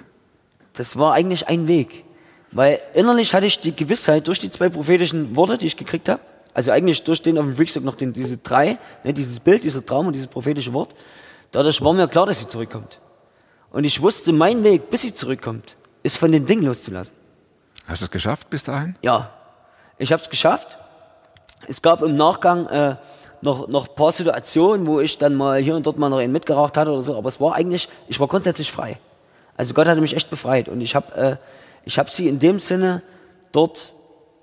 Das 0.74 0.98
war 0.98 1.14
eigentlich 1.14 1.48
ein 1.48 1.68
Weg. 1.68 2.04
Weil 2.52 2.80
innerlich 2.94 3.34
hatte 3.34 3.46
ich 3.46 3.60
die 3.60 3.74
Gewissheit 3.74 4.26
durch 4.26 4.38
die 4.38 4.50
zwei 4.50 4.68
prophetischen 4.68 5.36
Worte, 5.36 5.58
die 5.58 5.66
ich 5.66 5.76
gekriegt 5.76 6.08
habe, 6.08 6.20
also 6.52 6.72
eigentlich 6.72 7.04
durch 7.04 7.22
den 7.22 7.38
auf 7.38 7.44
dem 7.44 7.54
Freakstock 7.54 7.84
noch 7.84 7.96
den, 7.96 8.12
diese 8.12 8.38
drei, 8.38 8.78
ne, 9.04 9.12
dieses 9.12 9.40
Bild, 9.40 9.64
dieser 9.64 9.84
Traum 9.84 10.06
und 10.06 10.14
dieses 10.14 10.26
prophetische 10.26 10.72
Wort, 10.72 10.94
dadurch 11.52 11.82
war 11.82 11.92
mir 11.92 12.08
klar, 12.08 12.26
dass 12.26 12.38
sie 12.38 12.48
zurückkommt. 12.48 13.00
Und 13.70 13.84
ich 13.84 14.00
wusste, 14.00 14.32
mein 14.32 14.64
Weg, 14.64 14.90
bis 14.90 15.02
sie 15.02 15.14
zurückkommt, 15.14 15.76
ist 16.02 16.16
von 16.16 16.32
den 16.32 16.46
Dingen 16.46 16.62
loszulassen. 16.62 17.16
Hast 17.86 18.00
du 18.00 18.06
es 18.06 18.10
geschafft 18.10 18.48
bis 18.50 18.64
dahin? 18.64 18.96
Ja, 19.02 19.32
ich 19.98 20.12
habe 20.12 20.22
es 20.22 20.30
geschafft. 20.30 20.78
Es 21.68 21.82
gab 21.82 22.02
im 22.02 22.14
Nachgang 22.14 22.66
äh, 22.66 22.96
noch 23.40 23.68
noch 23.68 23.94
paar 23.94 24.12
Situationen, 24.12 24.86
wo 24.86 25.00
ich 25.00 25.18
dann 25.18 25.34
mal 25.34 25.60
hier 25.60 25.76
und 25.76 25.86
dort 25.86 25.98
mal 25.98 26.08
noch 26.08 26.18
einen 26.18 26.32
mitgeraucht 26.32 26.76
hatte 26.76 26.90
oder 26.90 27.02
so, 27.02 27.16
aber 27.16 27.28
es 27.28 27.40
war 27.40 27.54
eigentlich, 27.54 27.88
ich 28.08 28.18
war 28.20 28.28
grundsätzlich 28.28 28.72
frei. 28.72 28.98
Also 29.56 29.74
Gott 29.74 29.86
hatte 29.86 30.00
mich 30.00 30.14
echt 30.14 30.30
befreit 30.30 30.68
und 30.68 30.80
ich 30.80 30.94
habe 30.94 31.14
äh, 31.14 31.36
ich 31.84 31.98
habe 31.98 32.10
sie 32.10 32.28
in 32.28 32.38
dem 32.38 32.58
Sinne 32.58 33.02
dort 33.52 33.92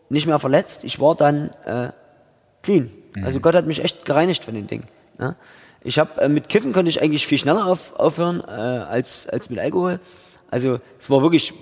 nicht 0.10 0.28
mehr 0.28 0.40
verletzt. 0.40 0.84
Ich 0.84 1.00
war 1.00 1.16
dann 1.16 1.50
äh, 1.66 1.90
clean. 2.62 2.90
Also 3.24 3.40
Gott 3.40 3.54
hat 3.56 3.68
mich 3.68 3.84
echt 3.84 4.06
gereinigt 4.06 4.44
von 4.46 4.56
den 4.56 4.66
Dingen. 4.66 4.88
Ne? 5.20 5.36
Ich 5.84 6.00
habe 6.00 6.22
äh, 6.22 6.30
mit 6.30 6.50
Kiffen 6.50 6.74
konnte 6.74 6.90
ich 6.90 7.02
eigentlich 7.02 7.28
viel 7.28 7.38
schneller 7.38 7.68
auf, 7.68 7.96
aufhören 7.96 8.42
äh, 8.42 8.52
als 8.52 9.28
als 9.30 9.50
mit 9.50 9.60
Alkohol. 9.60 10.00
Also 10.50 10.80
es 11.00 11.10
war 11.10 11.22
wirklich 11.22 11.54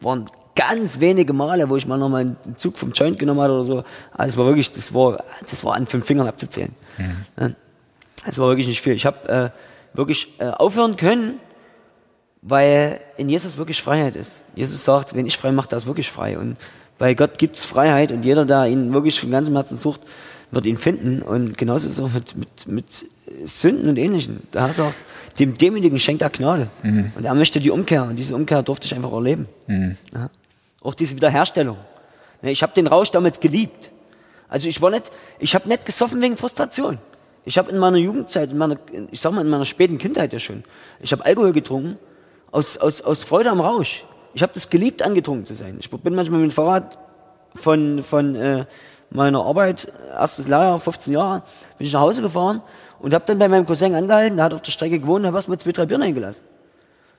waren 0.00 0.26
ganz 0.56 0.98
wenige 0.98 1.32
Male, 1.32 1.70
wo 1.70 1.76
ich 1.76 1.86
mal 1.86 1.98
nochmal 1.98 2.22
einen 2.22 2.56
Zug 2.56 2.76
vom 2.78 2.92
Joint 2.92 3.18
genommen 3.18 3.40
hatte 3.40 3.52
oder 3.52 3.64
so. 3.64 3.84
Also 4.12 4.32
es 4.32 4.36
war 4.36 4.46
wirklich, 4.46 4.72
das 4.72 4.92
war, 4.92 5.22
das 5.48 5.62
war 5.62 5.74
an 5.74 5.86
fünf 5.86 6.06
Fingern 6.06 6.26
abzuzählen. 6.26 6.72
Ja. 7.38 7.50
Es 8.26 8.38
war 8.38 8.48
wirklich 8.48 8.66
nicht 8.66 8.80
viel. 8.80 8.94
Ich 8.94 9.06
habe 9.06 9.28
äh, 9.28 9.96
wirklich 9.96 10.40
äh, 10.40 10.48
aufhören 10.48 10.96
können, 10.96 11.34
weil 12.42 13.00
in 13.16 13.28
Jesus 13.28 13.56
wirklich 13.56 13.82
Freiheit 13.82 14.16
ist. 14.16 14.42
Jesus 14.54 14.84
sagt, 14.84 15.14
wenn 15.14 15.26
ich 15.26 15.36
frei 15.36 15.52
mache, 15.52 15.68
da 15.68 15.76
ist 15.76 15.86
wirklich 15.86 16.10
frei. 16.10 16.38
Und 16.38 16.56
bei 16.98 17.14
Gott 17.14 17.38
gibt's 17.38 17.64
Freiheit 17.64 18.10
und 18.10 18.24
jeder, 18.24 18.44
der 18.44 18.66
ihn 18.66 18.92
wirklich 18.92 19.20
von 19.20 19.30
ganzem 19.30 19.54
Herzen 19.54 19.76
sucht, 19.76 20.00
wird 20.50 20.66
ihn 20.66 20.78
finden. 20.78 21.22
Und 21.22 21.58
genauso 21.58 21.88
ist 21.88 21.98
es 21.98 22.04
auch 22.04 22.12
mit, 22.12 22.36
mit, 22.36 22.66
mit 22.66 23.04
Sünden 23.44 23.88
und 23.88 23.98
Ähnlichem. 23.98 24.40
Da 24.52 24.68
hast 24.68 24.78
du 24.78 24.84
auch 24.84 24.92
dem 25.38 25.58
Demütigen 25.58 25.98
schenkt 25.98 26.22
er 26.22 26.30
Gnade. 26.30 26.68
Und 27.14 27.24
er 27.24 27.34
möchte 27.34 27.60
die 27.60 27.70
Umkehr. 27.70 28.04
Und 28.04 28.16
diese 28.16 28.34
Umkehr 28.34 28.62
durfte 28.62 28.86
ich 28.86 28.94
einfach 28.94 29.12
erleben. 29.12 29.46
Ja. 30.14 30.30
Auch 30.86 30.94
diese 30.94 31.16
Wiederherstellung. 31.16 31.78
Ne, 32.42 32.52
Ich 32.52 32.62
habe 32.62 32.72
den 32.72 32.86
Rausch 32.86 33.10
damals 33.10 33.40
geliebt. 33.40 33.90
Also 34.48 34.68
ich 34.68 34.80
war 34.80 34.90
nicht, 34.90 35.10
ich 35.40 35.52
habe 35.56 35.68
nicht 35.68 35.84
gesoffen 35.84 36.22
wegen 36.22 36.36
Frustration. 36.36 36.98
Ich 37.44 37.58
habe 37.58 37.72
in 37.72 37.78
meiner 37.78 37.96
Jugendzeit, 37.96 38.52
in 38.52 38.58
meiner, 38.58 38.78
ich 39.10 39.20
sag 39.20 39.32
mal 39.32 39.40
in 39.40 39.48
meiner 39.48 39.64
späten 39.64 39.98
Kindheit 39.98 40.32
ja 40.32 40.38
schon, 40.38 40.62
ich 41.00 41.10
habe 41.10 41.24
Alkohol 41.24 41.52
getrunken 41.52 41.98
aus, 42.52 42.78
aus, 42.78 43.02
aus 43.02 43.24
Freude 43.24 43.50
am 43.50 43.60
Rausch. 43.60 44.04
Ich 44.34 44.42
habe 44.42 44.52
das 44.54 44.70
geliebt, 44.70 45.02
angetrunken 45.02 45.44
zu 45.44 45.54
sein. 45.54 45.76
Ich 45.80 45.90
bin 45.90 46.14
manchmal 46.14 46.38
mit 46.38 46.52
dem 46.52 46.54
Fahrrad 46.54 46.98
von, 47.56 48.04
von 48.04 48.36
äh, 48.36 48.66
meiner 49.10 49.44
Arbeit, 49.44 49.92
erstes 50.16 50.46
Lehrjahr, 50.46 50.78
15 50.78 51.12
Jahre, 51.12 51.42
bin 51.78 51.86
ich 51.88 51.92
nach 51.92 52.00
Hause 52.00 52.22
gefahren 52.22 52.62
und 53.00 53.12
habe 53.12 53.24
dann 53.26 53.40
bei 53.40 53.48
meinem 53.48 53.66
Cousin 53.66 53.92
angehalten, 53.96 54.36
der 54.36 54.44
hat 54.44 54.54
auf 54.54 54.62
der 54.62 54.70
Strecke 54.70 55.00
gewohnt, 55.00 55.24
da 55.24 55.32
was 55.32 55.48
mir 55.48 55.58
zwei, 55.58 55.72
drei 55.72 55.86
Bier 55.86 56.00
eingelassen. 56.00 56.44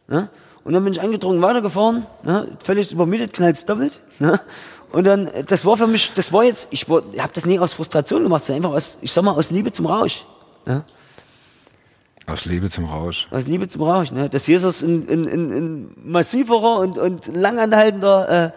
Ne? 0.07 0.29
Und 0.67 0.73
dann 0.73 0.83
bin 0.83 0.91
ich 0.91 0.99
angetrunken 0.99 1.41
weitergefahren, 1.41 2.05
ne? 2.23 2.49
völlig 2.61 2.91
übermietet, 2.91 3.31
knallt's 3.31 3.65
doppelt. 3.65 4.01
Ne? 4.19 4.37
Und 4.91 5.05
dann, 5.07 5.27
äh, 5.27 5.45
das 5.45 5.63
war 5.63 5.77
für 5.77 5.87
mich, 5.87 6.11
das 6.13 6.33
war 6.33 6.43
jetzt, 6.43 6.67
ich, 6.71 6.89
war- 6.89 7.03
habe 7.19 7.31
das 7.33 7.45
nie 7.45 7.57
aus 7.57 7.71
Frustration 7.73 8.21
gemacht, 8.23 8.43
sondern 8.43 8.65
einfach 8.65 8.75
aus, 8.75 8.97
ich 9.01 9.13
sag 9.13 9.23
mal, 9.23 9.31
aus 9.31 9.49
Liebe 9.49 9.71
zum 9.71 9.85
Rausch. 9.85 10.25
Ne? 10.65 10.83
Aus 12.25 12.43
Liebe 12.43 12.69
zum 12.69 12.83
Rausch. 12.83 13.29
Aus 13.31 13.47
Liebe 13.47 13.69
zum 13.69 13.83
Rausch. 13.83 14.11
Ne? 14.11 14.27
Dass 14.29 14.45
Jesus 14.45 14.81
ein, 14.81 15.07
ein, 15.09 15.25
ein, 15.25 15.51
ein 15.51 15.91
massiverer 16.03 16.79
und, 16.79 16.97
und 16.97 17.27
langanhaltender 17.33 18.53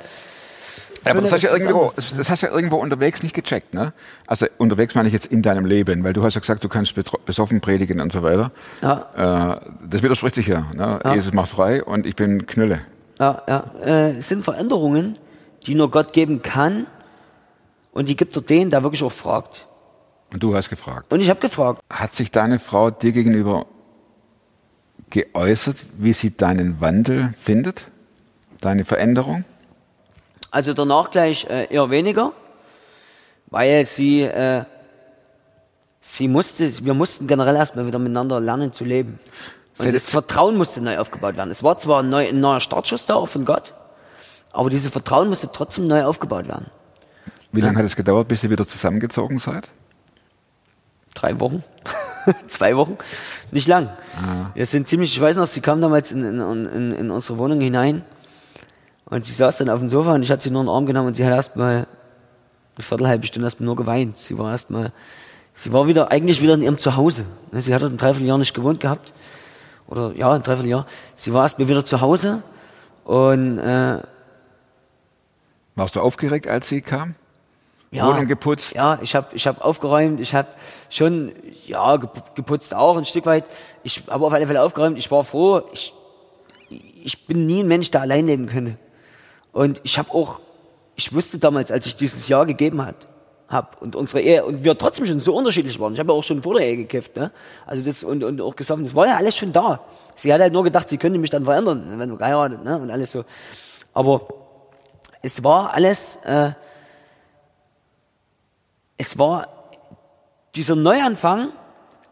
Ja, 1.04 1.12
aber 1.12 1.22
das 1.22 1.32
hast, 1.32 1.42
ja 1.42 1.52
irgendwo, 1.52 1.92
das 1.96 2.28
hast 2.30 2.42
du 2.42 2.46
ja 2.46 2.52
irgendwo 2.52 2.76
unterwegs 2.76 3.22
nicht 3.22 3.34
gecheckt, 3.34 3.72
ne? 3.72 3.92
Also 4.26 4.46
unterwegs 4.58 4.94
meine 4.94 5.08
ich 5.08 5.14
jetzt 5.14 5.26
in 5.26 5.40
deinem 5.40 5.64
Leben, 5.64 6.04
weil 6.04 6.12
du 6.12 6.22
hast 6.22 6.34
ja 6.34 6.40
gesagt, 6.40 6.62
du 6.62 6.68
kannst 6.68 6.94
besoffen 7.24 7.60
predigen 7.60 8.00
und 8.00 8.12
so 8.12 8.22
weiter. 8.22 8.52
Ja. 8.82 9.56
Äh, 9.56 9.60
das 9.88 10.02
widerspricht 10.02 10.34
sich 10.34 10.46
ja. 10.46 10.66
Ne? 10.74 11.00
Jesus 11.14 11.32
macht 11.32 11.48
frei 11.48 11.82
und 11.82 12.06
ich 12.06 12.16
bin 12.16 12.46
Knülle. 12.46 12.80
Ja, 13.18 13.42
ja. 13.48 13.64
Äh, 13.82 14.18
es 14.18 14.28
sind 14.28 14.44
Veränderungen, 14.44 15.18
die 15.66 15.74
nur 15.74 15.90
Gott 15.90 16.12
geben 16.12 16.42
kann. 16.42 16.86
Und 17.92 18.08
die 18.08 18.16
gibt 18.16 18.36
er 18.36 18.42
den, 18.42 18.70
der 18.70 18.82
wirklich 18.82 19.02
auch 19.02 19.12
fragt. 19.12 19.66
Und 20.32 20.42
du 20.42 20.54
hast 20.54 20.70
gefragt. 20.70 21.12
Und 21.12 21.20
ich 21.20 21.28
habe 21.28 21.40
gefragt. 21.40 21.82
Hat 21.92 22.14
sich 22.14 22.30
deine 22.30 22.58
Frau 22.58 22.90
dir 22.90 23.12
gegenüber 23.12 23.66
geäußert, 25.10 25.76
wie 25.98 26.12
sie 26.12 26.36
deinen 26.36 26.80
Wandel 26.80 27.34
findet? 27.38 27.82
Deine 28.60 28.84
Veränderung? 28.84 29.44
Also 30.50 30.74
danach 30.74 31.10
gleich 31.10 31.46
äh, 31.48 31.72
eher 31.72 31.90
weniger, 31.90 32.32
weil 33.46 33.84
sie, 33.84 34.22
äh, 34.22 34.64
sie 36.00 36.28
musste, 36.28 36.84
wir 36.84 36.94
mussten 36.94 37.26
generell 37.26 37.56
erstmal 37.56 37.86
wieder 37.86 37.98
miteinander 37.98 38.40
lernen 38.40 38.72
zu 38.72 38.84
leben. 38.84 39.18
Und 39.78 39.94
das 39.94 40.10
Vertrauen 40.10 40.56
musste 40.56 40.80
neu 40.80 40.98
aufgebaut 40.98 41.36
werden. 41.36 41.50
Es 41.50 41.62
war 41.62 41.78
zwar 41.78 42.02
ein, 42.02 42.08
neu, 42.08 42.28
ein 42.28 42.40
neuer 42.40 42.60
Startschuss 42.60 43.06
da 43.06 43.14
auch 43.14 43.28
von 43.28 43.44
Gott, 43.44 43.74
aber 44.52 44.68
dieses 44.68 44.90
Vertrauen 44.90 45.28
musste 45.28 45.50
trotzdem 45.52 45.86
neu 45.86 46.04
aufgebaut 46.04 46.48
werden. 46.48 46.66
Wie 47.52 47.60
lange 47.60 47.78
hat 47.78 47.84
es 47.84 47.96
gedauert, 47.96 48.28
bis 48.28 48.44
ihr 48.44 48.50
wieder 48.50 48.66
zusammengezogen 48.66 49.38
seid? 49.38 49.68
drei 51.20 51.38
Wochen, 51.40 51.62
zwei 52.46 52.76
Wochen, 52.76 52.96
nicht 53.50 53.68
lang. 53.68 53.90
Wir 54.54 54.66
sind 54.66 54.88
ziemlich, 54.88 55.14
ich 55.14 55.20
weiß 55.20 55.36
noch, 55.36 55.46
sie 55.46 55.60
kam 55.60 55.80
damals 55.80 56.12
in, 56.12 56.24
in, 56.24 56.66
in, 56.66 56.92
in 56.92 57.10
unsere 57.10 57.38
Wohnung 57.38 57.60
hinein 57.60 58.02
und 59.06 59.26
sie 59.26 59.32
saß 59.32 59.58
dann 59.58 59.70
auf 59.70 59.78
dem 59.80 59.88
Sofa 59.88 60.14
und 60.14 60.22
ich 60.22 60.30
hatte 60.30 60.44
sie 60.44 60.50
nur 60.50 60.60
in 60.62 60.66
den 60.66 60.74
Arm 60.74 60.86
genommen 60.86 61.08
und 61.08 61.14
sie 61.16 61.24
hat 61.24 61.32
erstmal 61.32 61.86
eine 62.76 62.84
Viertelhalbe 62.84 63.26
Stunde 63.26 63.46
erstmal 63.46 63.66
nur 63.66 63.76
geweint. 63.76 64.18
Sie 64.18 64.38
war 64.38 64.52
erstmal, 64.52 64.92
sie 65.54 65.72
war 65.72 65.86
wieder, 65.88 66.10
eigentlich 66.10 66.40
wieder 66.40 66.54
in 66.54 66.62
ihrem 66.62 66.78
Zuhause. 66.78 67.24
Ne, 67.52 67.60
Sie 67.60 67.74
hat 67.74 67.82
dort 67.82 67.92
ein 67.92 67.96
Dreivierteljahr 67.98 68.38
nicht 68.38 68.54
gewohnt 68.54 68.80
gehabt. 68.80 69.12
Oder 69.88 70.12
ja, 70.14 70.32
ein 70.32 70.42
Dreivierteljahr. 70.42 70.86
Sie 71.16 71.32
war 71.34 71.42
erstmal 71.42 71.68
wieder 71.68 71.84
zu 71.84 72.00
Hause 72.00 72.42
und 73.04 73.58
äh, 73.58 73.98
Warst 75.74 75.96
du 75.96 76.00
aufgeregt, 76.00 76.46
als 76.46 76.68
sie 76.68 76.80
kam? 76.80 77.14
ja, 77.90 78.06
Wohnung 78.06 78.26
geputzt? 78.28 78.74
Ja, 78.74 78.98
ich 79.02 79.16
habe 79.16 79.28
ich 79.34 79.46
hab 79.46 79.64
aufgeräumt, 79.64 80.20
ich 80.20 80.34
habe 80.34 80.48
schon, 80.90 81.32
ja, 81.66 81.94
gep- 81.94 82.34
geputzt 82.34 82.74
auch 82.74 82.96
ein 82.96 83.04
Stück 83.04 83.26
weit. 83.26 83.44
Ich 83.82 84.04
habe 84.08 84.24
auf 84.24 84.32
alle 84.32 84.46
Fälle 84.46 84.62
aufgeräumt, 84.62 84.96
ich 84.98 85.10
war 85.10 85.24
froh. 85.24 85.62
Ich, 85.72 85.92
ich 87.02 87.26
bin 87.26 87.46
nie 87.46 87.62
ein 87.62 87.68
Mensch, 87.68 87.90
der 87.90 88.02
allein 88.02 88.26
leben 88.26 88.46
könnte. 88.46 88.76
Und 89.52 89.80
ich 89.84 89.98
habe 89.98 90.12
auch, 90.12 90.40
ich 90.96 91.12
wusste 91.12 91.38
damals, 91.38 91.70
als 91.70 91.86
ich 91.86 91.96
dieses 91.96 92.28
Jahr 92.28 92.46
gegeben 92.46 92.84
hat, 92.84 93.08
hab 93.48 93.82
und 93.82 93.96
unsere 93.96 94.20
Ehe 94.20 94.44
und 94.44 94.64
wir 94.64 94.78
trotzdem 94.78 95.06
schon 95.06 95.18
so 95.18 95.34
unterschiedlich 95.34 95.80
waren. 95.80 95.92
Ich 95.92 95.98
habe 95.98 96.12
ja 96.12 96.18
auch 96.18 96.22
schon 96.22 96.42
vor 96.42 96.54
der 96.54 96.66
Ehe 96.66 96.76
gekifft, 96.76 97.16
ne? 97.16 97.32
Also 97.66 97.82
das 97.82 98.04
und, 98.04 98.22
und 98.22 98.40
auch 98.40 98.54
gesoffen, 98.54 98.84
das 98.84 98.94
war 98.94 99.08
ja 99.08 99.16
alles 99.16 99.36
schon 99.36 99.52
da. 99.52 99.80
Sie 100.14 100.32
hat 100.32 100.40
halt 100.40 100.52
nur 100.52 100.62
gedacht, 100.62 100.88
sie 100.88 100.98
könnte 100.98 101.18
mich 101.18 101.30
dann 101.30 101.44
verändern, 101.44 101.98
wenn 101.98 102.10
wir 102.10 102.16
geheiratet, 102.16 102.62
ne? 102.62 102.78
Und 102.78 102.90
alles 102.90 103.10
so. 103.10 103.24
Aber 103.92 104.28
es 105.20 105.42
war 105.42 105.74
alles, 105.74 106.16
äh, 106.24 106.52
es 108.96 109.18
war 109.18 109.48
dieser 110.54 110.76
Neuanfang 110.76 111.52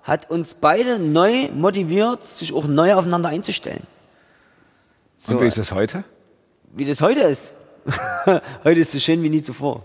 hat 0.03 0.31
uns 0.31 0.55
beide 0.55 0.99
neu 0.99 1.51
motiviert, 1.51 2.27
sich 2.27 2.55
auch 2.55 2.67
neu 2.67 2.95
aufeinander 2.95 3.29
einzustellen. 3.29 3.87
So, 5.17 5.35
Und 5.35 5.43
wie 5.43 5.47
ist 5.47 5.59
das 5.59 5.73
heute? 5.73 6.05
Wie 6.75 6.85
das 6.85 7.01
heute 7.01 7.23
ist. 7.23 7.55
heute 8.65 8.81
ist 8.81 8.93
so 8.93 8.99
schön 8.99 9.23
wie 9.23 9.31
nie 9.31 9.43
zuvor. 9.43 9.85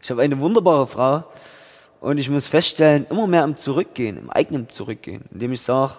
Ich 0.00 0.10
habe 0.10 0.22
eine 0.22 0.38
wunderbare 0.40 0.86
Frau 0.86 1.24
und 2.00 2.18
ich 2.18 2.28
muss 2.28 2.46
feststellen, 2.46 3.06
immer 3.10 3.26
mehr 3.26 3.44
im 3.44 3.56
Zurückgehen, 3.56 4.18
im 4.18 4.30
eigenen 4.30 4.68
Zurückgehen, 4.68 5.24
indem 5.32 5.52
ich 5.52 5.60
sage, 5.60 5.92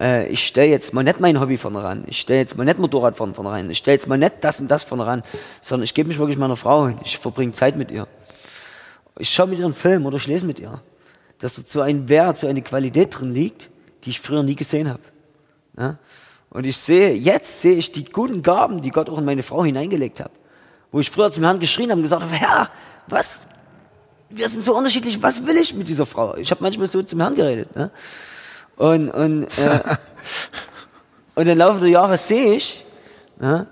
äh, 0.00 0.28
ich 0.28 0.46
stelle 0.46 0.68
jetzt 0.68 0.94
mal 0.94 1.02
nicht 1.02 1.20
mein 1.20 1.40
Hobby 1.40 1.56
vorne 1.56 1.82
ran, 1.82 2.04
ich 2.06 2.20
stelle 2.20 2.40
jetzt 2.40 2.56
mal 2.56 2.64
nicht 2.64 2.78
Motorrad 2.78 3.16
vorne 3.16 3.50
rein, 3.50 3.68
ich 3.70 3.78
stelle 3.78 3.96
jetzt 3.96 4.06
mal 4.06 4.18
nicht 4.18 4.34
das 4.42 4.60
und 4.60 4.68
das 4.68 4.84
vorne 4.84 5.06
ran, 5.06 5.22
sondern 5.60 5.84
ich 5.84 5.94
gebe 5.94 6.08
mich 6.08 6.18
wirklich 6.18 6.38
meiner 6.38 6.56
Frau 6.56 6.86
hin, 6.86 6.98
ich 7.02 7.18
verbringe 7.18 7.52
Zeit 7.52 7.76
mit 7.76 7.90
ihr. 7.90 8.06
Ich 9.18 9.30
schaue 9.30 9.48
mit 9.48 9.58
ihr 9.58 9.64
einen 9.64 9.74
Film 9.74 10.06
oder 10.06 10.16
ich 10.16 10.26
lese 10.26 10.46
mit 10.46 10.60
ihr. 10.60 10.80
Dass 11.40 11.56
so 11.56 11.80
ein 11.80 12.08
Wert, 12.08 12.38
so 12.38 12.46
eine 12.46 12.62
Qualität 12.62 13.18
drin 13.18 13.32
liegt, 13.32 13.68
die 14.04 14.10
ich 14.10 14.20
früher 14.20 14.42
nie 14.44 14.54
gesehen 14.54 14.88
habe. 14.88 15.02
Ja? 15.76 15.98
Und 16.50 16.66
ich 16.66 16.76
sehe, 16.76 17.12
jetzt 17.12 17.60
sehe 17.60 17.74
ich 17.74 17.92
die 17.92 18.04
guten 18.04 18.42
Gaben, 18.42 18.80
die 18.80 18.90
Gott 18.90 19.10
auch 19.10 19.18
in 19.18 19.24
meine 19.24 19.42
Frau 19.42 19.64
hineingelegt 19.64 20.20
hat. 20.20 20.30
Wo 20.90 21.00
ich 21.00 21.10
früher 21.10 21.30
zum 21.30 21.44
Herrn 21.44 21.60
geschrien 21.60 21.90
habe 21.90 21.98
und 21.98 22.04
gesagt 22.04 22.22
habe, 22.22 22.34
Herr, 22.34 22.70
was? 23.06 23.42
Wir 24.30 24.48
sind 24.48 24.64
so 24.64 24.76
unterschiedlich, 24.76 25.22
was 25.22 25.46
will 25.46 25.56
ich 25.56 25.74
mit 25.74 25.88
dieser 25.88 26.06
Frau? 26.06 26.36
Ich 26.36 26.50
habe 26.50 26.62
manchmal 26.62 26.86
so 26.86 27.02
zum 27.02 27.20
Herrn 27.20 27.34
geredet. 27.34 27.74
Ne? 27.76 27.90
Und, 28.76 29.10
und, 29.10 29.44
äh, 29.58 29.80
und 31.34 31.46
im 31.46 31.58
Laufe 31.58 31.80
der 31.80 31.88
Jahre 31.90 32.16
sehe 32.16 32.54
ich, 32.54 32.84
ja, 33.40 33.66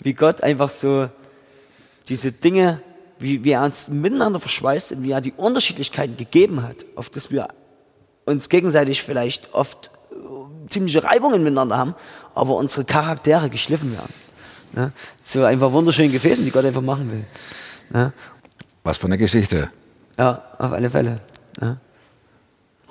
wie 0.00 0.14
Gott 0.14 0.42
einfach 0.42 0.70
so 0.70 1.08
diese 2.08 2.32
Dinge, 2.32 2.80
wie, 3.18 3.44
wie 3.44 3.50
er 3.50 3.62
uns 3.62 3.88
miteinander 3.88 4.40
verschweißt 4.40 4.92
und 4.92 5.02
wie 5.02 5.12
er 5.12 5.20
die 5.20 5.32
Unterschiedlichkeiten 5.32 6.16
gegeben 6.16 6.62
hat, 6.62 6.76
auf 6.94 7.10
das 7.10 7.30
wir 7.30 7.48
uns 8.24 8.48
gegenseitig 8.48 9.02
vielleicht 9.02 9.54
oft 9.54 9.90
ziemliche 10.68 11.02
Reibungen 11.04 11.42
miteinander 11.42 11.78
haben, 11.78 11.94
aber 12.34 12.56
unsere 12.56 12.84
Charaktere 12.84 13.50
geschliffen 13.50 13.92
werden. 13.92 14.12
Ne? 14.72 14.92
Zu 15.22 15.44
einfach 15.44 15.72
wunderschönen 15.72 16.12
Gefäßen, 16.12 16.44
die 16.44 16.50
Gott 16.50 16.64
einfach 16.64 16.82
machen 16.82 17.10
will. 17.10 17.24
Ne? 17.90 18.12
Was 18.84 18.98
für 18.98 19.06
eine 19.06 19.18
Geschichte. 19.18 19.68
Ja, 20.18 20.42
auf 20.58 20.72
alle 20.72 20.90
Fälle. 20.90 21.20
Ne? 21.60 21.78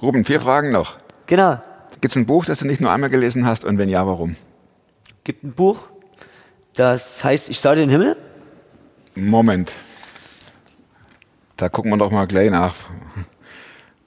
Ruben, 0.01 0.25
vier 0.25 0.39
Fragen 0.39 0.71
noch. 0.71 0.97
Genau. 1.25 1.61
Gibt 2.01 2.11
es 2.11 2.15
ein 2.15 2.25
Buch, 2.25 2.45
das 2.45 2.59
du 2.59 2.67
nicht 2.67 2.81
nur 2.81 2.91
einmal 2.91 3.09
gelesen 3.09 3.45
hast 3.45 3.65
und 3.65 3.77
wenn 3.77 3.89
ja, 3.89 4.05
warum? 4.05 4.35
Gibt 5.23 5.43
ein 5.43 5.53
Buch, 5.53 5.79
das 6.75 7.23
heißt 7.23 7.49
Ich 7.49 7.59
sah 7.59 7.75
den 7.75 7.89
Himmel. 7.89 8.15
Moment. 9.15 9.73
Da 11.55 11.69
gucken 11.69 11.91
wir 11.91 11.97
doch 11.97 12.11
mal 12.11 12.27
gleich 12.27 12.51
nach, 12.51 12.75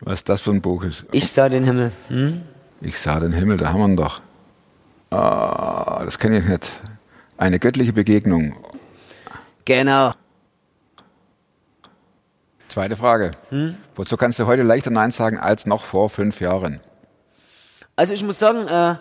was 0.01 0.23
das 0.23 0.41
für 0.41 0.53
ein 0.53 0.61
Buch 0.61 0.85
ist. 0.85 1.05
Ich 1.11 1.31
sah 1.33 1.49
den 1.49 1.65
Himmel. 1.65 1.91
Hm? 2.09 2.43
Ich 2.81 2.99
sah 2.99 3.21
den 3.21 3.33
Himmel, 3.33 3.59
da 3.59 3.73
haben 3.73 3.81
wir 3.81 3.89
ihn 3.89 3.97
doch. 3.97 4.21
Ah, 5.11 6.03
das 6.05 6.19
kenne 6.19 6.39
ich 6.39 6.45
nicht. 6.47 6.67
Eine 7.37 7.59
göttliche 7.59 7.93
Begegnung. 7.93 8.55
Genau. 9.65 10.13
Zweite 12.69 12.97
Frage. 12.97 13.33
Wozu 13.95 14.17
kannst 14.17 14.39
du 14.39 14.47
heute 14.47 14.63
leichter 14.63 14.91
Nein 14.91 15.11
sagen 15.11 15.39
als 15.39 15.67
noch 15.67 15.85
vor 15.85 16.09
fünf 16.09 16.41
Jahren? 16.41 16.81
Also 17.97 18.15
ich 18.15 18.23
muss 18.23 18.39
sagen, 18.39 18.67
äh, 18.69 18.95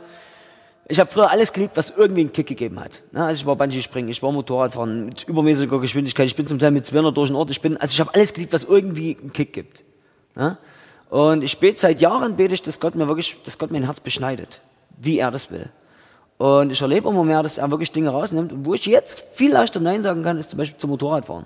ich 0.90 1.00
habe 1.00 1.10
früher 1.10 1.30
alles 1.30 1.54
geliebt, 1.54 1.78
was 1.78 1.92
irgendwie 1.92 2.22
einen 2.22 2.34
Kick 2.34 2.48
gegeben 2.48 2.80
hat. 2.80 3.04
Ne? 3.12 3.24
Also 3.24 3.42
ich 3.42 3.46
war 3.46 3.56
Bungee-Springen, 3.56 4.10
ich 4.10 4.22
war 4.24 4.32
Motorradfahren 4.32 5.06
mit 5.06 5.24
übermäßiger 5.26 5.80
Geschwindigkeit, 5.80 6.26
ich 6.26 6.36
bin 6.36 6.48
zum 6.48 6.58
Teil 6.60 6.72
mit 6.72 6.86
200 6.86 7.16
durch 7.16 7.30
den 7.30 7.36
Ort, 7.36 7.52
ich 7.52 7.62
bin, 7.62 7.78
also 7.78 7.94
ich 7.94 8.00
habe 8.00 8.14
alles 8.14 8.34
geliebt, 8.34 8.52
was 8.52 8.64
irgendwie 8.64 9.16
einen 9.22 9.32
Kick 9.32 9.54
gibt. 9.54 9.84
Ne? 10.36 10.58
Und 11.10 11.44
ich 11.44 11.60
bete 11.60 11.80
seit 11.80 12.02
Jahren, 12.02 12.36
bete 12.36 12.54
ich, 12.54 12.62
dass 12.62 12.80
Gott 12.80 12.96
mir 12.96 13.08
wirklich, 13.08 13.38
dass 13.44 13.58
Gott 13.58 13.72
mein 13.72 13.84
Herz 13.84 14.00
beschneidet, 14.00 14.62
wie 14.98 15.18
er 15.20 15.32
das 15.32 15.50
will. 15.50 15.70
Und 16.38 16.72
ich 16.72 16.82
erlebe 16.82 17.10
immer 17.10 17.24
mehr, 17.24 17.44
dass 17.44 17.58
er 17.58 17.70
wirklich 17.70 17.92
Dinge 17.92 18.12
rausnimmt. 18.12 18.54
Und 18.54 18.66
wo 18.66 18.74
ich 18.74 18.86
jetzt 18.86 19.26
viel 19.34 19.52
leichter 19.52 19.80
Nein 19.80 20.04
sagen 20.04 20.24
kann, 20.24 20.38
ist 20.38 20.52
zum 20.52 20.58
Beispiel 20.58 20.80
zum 20.80 20.92
Motorradfahren. 20.92 21.46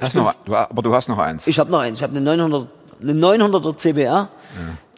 Hast 0.00 0.14
noch, 0.14 0.34
du, 0.44 0.54
aber 0.54 0.82
du 0.82 0.94
hast 0.94 1.08
noch 1.08 1.18
eins. 1.18 1.46
Ich 1.46 1.58
habe 1.58 1.70
noch 1.70 1.80
eins. 1.80 1.98
Ich 1.98 2.02
habe 2.02 2.16
eine 2.16 2.20
900, 2.22 2.68
eine 3.00 3.12
900er 3.12 3.76
CBR. 3.76 4.28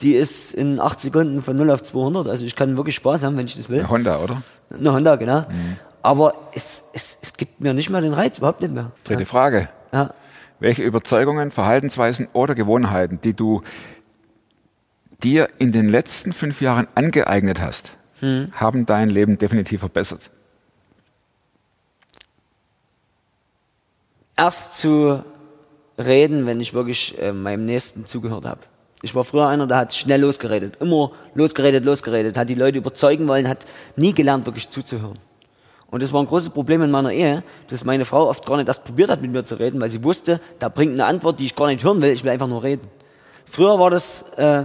Die 0.00 0.14
ist 0.14 0.54
in 0.54 0.80
8 0.80 1.00
Sekunden 1.00 1.42
von 1.42 1.56
0 1.56 1.70
auf 1.70 1.82
200. 1.82 2.28
Also 2.28 2.44
ich 2.46 2.56
kann 2.56 2.76
wirklich 2.76 2.96
Spaß 2.96 3.22
haben, 3.24 3.36
wenn 3.36 3.46
ich 3.46 3.56
das 3.56 3.68
will. 3.68 3.80
Eine 3.80 3.90
Honda, 3.90 4.18
oder? 4.18 4.42
Eine 4.70 4.92
Honda, 4.92 5.16
genau. 5.16 5.44
Aber 6.02 6.34
es, 6.52 6.84
es, 6.92 7.18
es 7.22 7.36
gibt 7.36 7.60
mir 7.60 7.74
nicht 7.74 7.90
mehr 7.90 8.00
den 8.00 8.14
Reiz, 8.14 8.38
überhaupt 8.38 8.60
nicht 8.60 8.74
mehr. 8.74 8.90
Dritte 9.04 9.26
Frage. 9.26 9.68
Ja. 9.92 10.10
Welche 10.62 10.84
Überzeugungen, 10.84 11.50
Verhaltensweisen 11.50 12.28
oder 12.34 12.54
Gewohnheiten, 12.54 13.20
die 13.20 13.34
du 13.34 13.62
dir 15.20 15.48
in 15.58 15.72
den 15.72 15.88
letzten 15.88 16.32
fünf 16.32 16.60
Jahren 16.60 16.86
angeeignet 16.94 17.60
hast, 17.60 17.94
haben 18.52 18.86
dein 18.86 19.10
Leben 19.10 19.38
definitiv 19.38 19.80
verbessert? 19.80 20.30
Erst 24.36 24.76
zu 24.76 25.24
reden, 25.98 26.46
wenn 26.46 26.60
ich 26.60 26.74
wirklich 26.74 27.20
äh, 27.20 27.32
meinem 27.32 27.64
Nächsten 27.64 28.06
zugehört 28.06 28.44
habe. 28.44 28.60
Ich 29.02 29.16
war 29.16 29.24
früher 29.24 29.48
einer, 29.48 29.66
der 29.66 29.78
hat 29.78 29.94
schnell 29.94 30.20
losgeredet. 30.20 30.76
Immer 30.80 31.10
losgeredet, 31.34 31.84
losgeredet. 31.84 32.36
Hat 32.36 32.48
die 32.48 32.54
Leute 32.54 32.78
überzeugen 32.78 33.26
wollen, 33.26 33.48
hat 33.48 33.66
nie 33.96 34.12
gelernt, 34.14 34.46
wirklich 34.46 34.70
zuzuhören. 34.70 35.18
Und 35.92 36.02
das 36.02 36.10
war 36.10 36.22
ein 36.22 36.26
großes 36.26 36.50
Problem 36.50 36.80
in 36.80 36.90
meiner 36.90 37.12
Ehe, 37.12 37.44
dass 37.68 37.84
meine 37.84 38.06
Frau 38.06 38.26
oft 38.26 38.46
gar 38.46 38.56
nicht 38.56 38.66
erst 38.66 38.82
probiert 38.82 39.10
hat, 39.10 39.20
mit 39.20 39.30
mir 39.30 39.44
zu 39.44 39.56
reden, 39.56 39.78
weil 39.78 39.90
sie 39.90 40.02
wusste, 40.02 40.40
da 40.58 40.70
bringt 40.70 40.94
eine 40.94 41.04
Antwort, 41.04 41.38
die 41.38 41.44
ich 41.44 41.54
gar 41.54 41.66
nicht 41.66 41.84
hören 41.84 42.00
will, 42.00 42.10
ich 42.12 42.24
will 42.24 42.30
einfach 42.30 42.48
nur 42.48 42.62
reden. 42.62 42.88
Früher 43.44 43.78
war 43.78 43.90
das, 43.90 44.22
äh, 44.38 44.64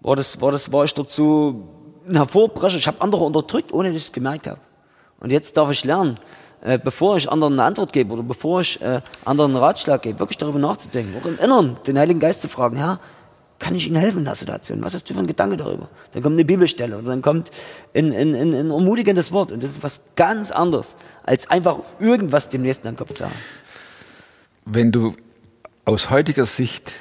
war 0.00 0.16
das, 0.16 0.40
war 0.40 0.52
das, 0.52 0.72
war 0.72 0.84
ich 0.86 0.96
ein 0.96 2.16
Hervorbrecher. 2.16 2.78
Ich 2.78 2.86
habe 2.86 3.02
andere 3.02 3.24
unterdrückt, 3.24 3.74
ohne 3.74 3.90
dass 3.90 3.98
ich 3.98 4.04
es 4.04 4.12
gemerkt 4.14 4.46
habe. 4.46 4.58
Und 5.20 5.32
jetzt 5.32 5.54
darf 5.58 5.70
ich 5.70 5.84
lernen, 5.84 6.14
äh, 6.62 6.78
bevor 6.78 7.18
ich 7.18 7.30
anderen 7.30 7.52
eine 7.52 7.64
Antwort 7.64 7.92
gebe 7.92 8.14
oder 8.14 8.22
bevor 8.22 8.62
ich 8.62 8.80
äh, 8.80 9.02
anderen 9.26 9.50
einen 9.50 9.62
Ratschlag 9.62 10.00
gebe, 10.00 10.18
wirklich 10.18 10.38
darüber 10.38 10.58
nachzudenken, 10.58 11.14
auch 11.20 11.26
im 11.26 11.38
Inneren 11.38 11.76
den 11.86 11.98
Heiligen 11.98 12.20
Geist 12.20 12.40
zu 12.40 12.48
fragen, 12.48 12.76
Herr, 12.76 13.00
kann 13.58 13.74
ich 13.74 13.86
Ihnen 13.86 13.96
helfen 13.96 14.18
in 14.18 14.24
der 14.26 14.34
Situation? 14.34 14.84
Was 14.84 14.94
hast 14.94 15.08
du 15.08 15.14
für 15.14 15.18
einen 15.18 15.28
Gedanke 15.28 15.56
darüber? 15.56 15.88
Dann 16.12 16.22
kommt 16.22 16.34
eine 16.34 16.44
Bibelstelle 16.44 16.98
oder 16.98 17.08
dann 17.08 17.22
kommt 17.22 17.50
ein, 17.94 18.12
ein, 18.12 18.34
ein, 18.34 18.54
ein 18.54 18.70
ermutigendes 18.70 19.32
Wort 19.32 19.52
und 19.52 19.62
das 19.62 19.70
ist 19.70 19.82
was 19.82 20.02
ganz 20.16 20.50
anderes, 20.50 20.96
als 21.24 21.50
einfach 21.50 21.78
irgendwas 21.98 22.48
dem 22.50 22.62
Nächsten 22.62 22.88
an 22.88 22.94
den 22.94 22.98
Kopf 22.98 23.14
zu 23.14 23.24
haben. 23.24 23.34
Wenn 24.64 24.92
du 24.92 25.14
aus 25.84 26.10
heutiger 26.10 26.46
Sicht 26.46 26.92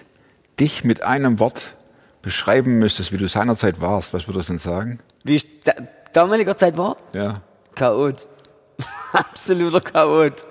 dich 0.59 0.83
mit 0.83 1.01
einem 1.01 1.39
Wort 1.39 1.73
beschreiben 2.21 2.79
müsstest, 2.79 3.11
wie 3.11 3.17
du 3.17 3.27
seinerzeit 3.27 3.81
warst, 3.81 4.13
was 4.13 4.27
würdest 4.27 4.49
du 4.49 4.53
denn 4.53 4.59
sagen? 4.59 4.99
Wie 5.23 5.35
ich 5.35 5.59
da, 5.61 5.73
damaliger 6.13 6.55
Zeit 6.55 6.77
war, 6.77 6.97
Ja. 7.13 7.41
Chaot. 7.75 8.25
Absoluter 9.11 9.81
Chaot. 9.81 10.45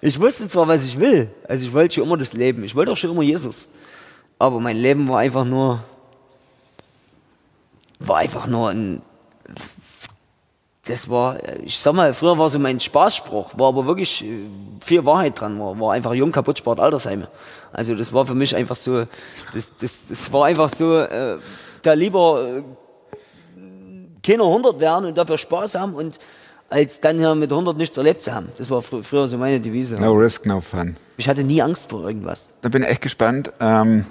Ich 0.00 0.18
wusste 0.18 0.48
zwar, 0.48 0.66
was 0.68 0.84
ich 0.84 0.98
will. 0.98 1.30
Also 1.46 1.66
ich 1.66 1.72
wollte 1.72 1.96
schon 1.96 2.04
immer 2.04 2.16
das 2.16 2.32
Leben. 2.32 2.64
Ich 2.64 2.74
wollte 2.74 2.92
auch 2.92 2.96
schon 2.96 3.10
immer 3.10 3.22
Jesus. 3.22 3.68
Aber 4.42 4.58
mein 4.58 4.76
Leben 4.76 5.08
war 5.08 5.20
einfach 5.20 5.44
nur, 5.44 5.84
war 8.00 8.16
einfach 8.16 8.48
nur 8.48 8.70
ein, 8.70 9.00
das 10.84 11.08
war, 11.08 11.38
ich 11.62 11.78
sag 11.78 11.92
mal, 11.92 12.12
früher 12.12 12.36
war 12.36 12.48
so 12.48 12.58
mein 12.58 12.80
Spaßspruch, 12.80 13.56
war 13.56 13.68
aber 13.68 13.86
wirklich 13.86 14.24
äh, 14.24 14.48
viel 14.80 15.04
Wahrheit 15.06 15.40
dran, 15.40 15.60
war, 15.60 15.78
war 15.78 15.92
einfach 15.92 16.12
jung, 16.12 16.32
kaputt, 16.32 16.58
Sport, 16.58 16.80
Altersheime. 16.80 17.28
Also 17.72 17.94
das 17.94 18.12
war 18.12 18.26
für 18.26 18.34
mich 18.34 18.56
einfach 18.56 18.74
so, 18.74 19.04
das, 19.54 19.76
das, 19.76 20.08
das 20.08 20.32
war 20.32 20.46
einfach 20.46 20.70
so, 20.70 20.98
äh, 20.98 21.38
da 21.82 21.92
lieber 21.92 22.44
äh, 22.44 22.62
keine 24.24 24.42
100 24.42 24.80
werden 24.80 25.04
und 25.04 25.16
dafür 25.16 25.38
Spaß 25.38 25.76
haben 25.76 25.94
und 25.94 26.18
als 26.72 27.00
dann 27.00 27.18
hier 27.18 27.34
mit 27.34 27.50
100 27.50 27.76
nichts 27.76 27.96
erlebt 27.98 28.22
zu 28.22 28.32
haben. 28.34 28.48
Das 28.56 28.70
war 28.70 28.80
fr 28.82 29.02
früher 29.02 29.28
so 29.28 29.36
meine 29.36 29.60
Devise. 29.60 29.98
No 30.00 30.12
risk, 30.14 30.46
no 30.46 30.60
fun. 30.60 30.96
Ich 31.18 31.28
hatte 31.28 31.44
nie 31.44 31.60
Angst 31.60 31.90
vor 31.90 32.02
irgendwas. 32.06 32.48
Da 32.62 32.68
bin 32.70 32.82
ich 32.82 32.88
echt 32.88 33.02
gespannt, 33.02 33.52
ähm, 33.60 34.06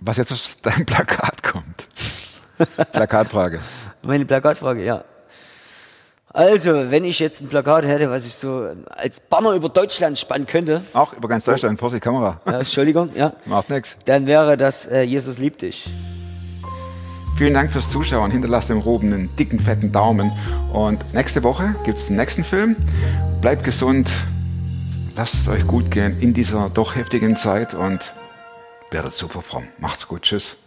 was 0.00 0.16
jetzt 0.16 0.32
aus 0.32 0.56
deinem 0.62 0.86
Plakat 0.86 1.42
kommt. 1.42 1.86
Plakatfrage. 2.92 3.60
Meine 4.02 4.24
Plakatfrage, 4.24 4.82
ja. 4.84 5.04
Also, 6.32 6.90
wenn 6.90 7.04
ich 7.04 7.18
jetzt 7.18 7.40
ein 7.42 7.48
Plakat 7.48 7.84
hätte, 7.84 8.08
was 8.08 8.24
ich 8.24 8.34
so 8.34 8.68
als 8.88 9.18
Banner 9.20 9.52
über 9.52 9.68
Deutschland 9.68 10.16
spannen 10.18 10.46
könnte, 10.46 10.82
Auch 10.92 11.12
über 11.12 11.28
ganz 11.28 11.44
Deutschland, 11.44 11.78
vor 11.78 11.90
die 11.90 11.98
Kamera. 12.00 12.40
ja, 12.46 12.58
Entschuldigung, 12.60 13.10
ja, 13.14 13.32
Macht 13.46 13.68
nix. 13.68 13.96
dann 14.04 14.26
wäre 14.26 14.56
das 14.56 14.86
äh, 14.86 15.02
Jesus 15.02 15.38
liebt 15.38 15.60
dich. 15.62 15.90
Vielen 17.40 17.54
Dank 17.54 17.72
fürs 17.72 17.88
Zuschauen. 17.88 18.30
Hinterlasst 18.30 18.68
dem 18.68 18.80
Ruben 18.80 19.14
einen 19.14 19.34
dicken, 19.36 19.60
fetten 19.60 19.92
Daumen. 19.92 20.30
Und 20.74 21.14
nächste 21.14 21.42
Woche 21.42 21.74
gibt 21.84 21.96
es 21.96 22.08
den 22.08 22.16
nächsten 22.16 22.44
Film. 22.44 22.76
Bleibt 23.40 23.64
gesund. 23.64 24.10
Lasst 25.16 25.36
es 25.36 25.48
euch 25.48 25.66
gut 25.66 25.90
gehen 25.90 26.20
in 26.20 26.34
dieser 26.34 26.68
doch 26.68 26.96
heftigen 26.96 27.38
Zeit 27.38 27.72
und 27.72 28.12
werdet 28.90 29.14
super 29.14 29.40
fromm. 29.40 29.66
Macht's 29.78 30.06
gut. 30.06 30.20
Tschüss. 30.20 30.58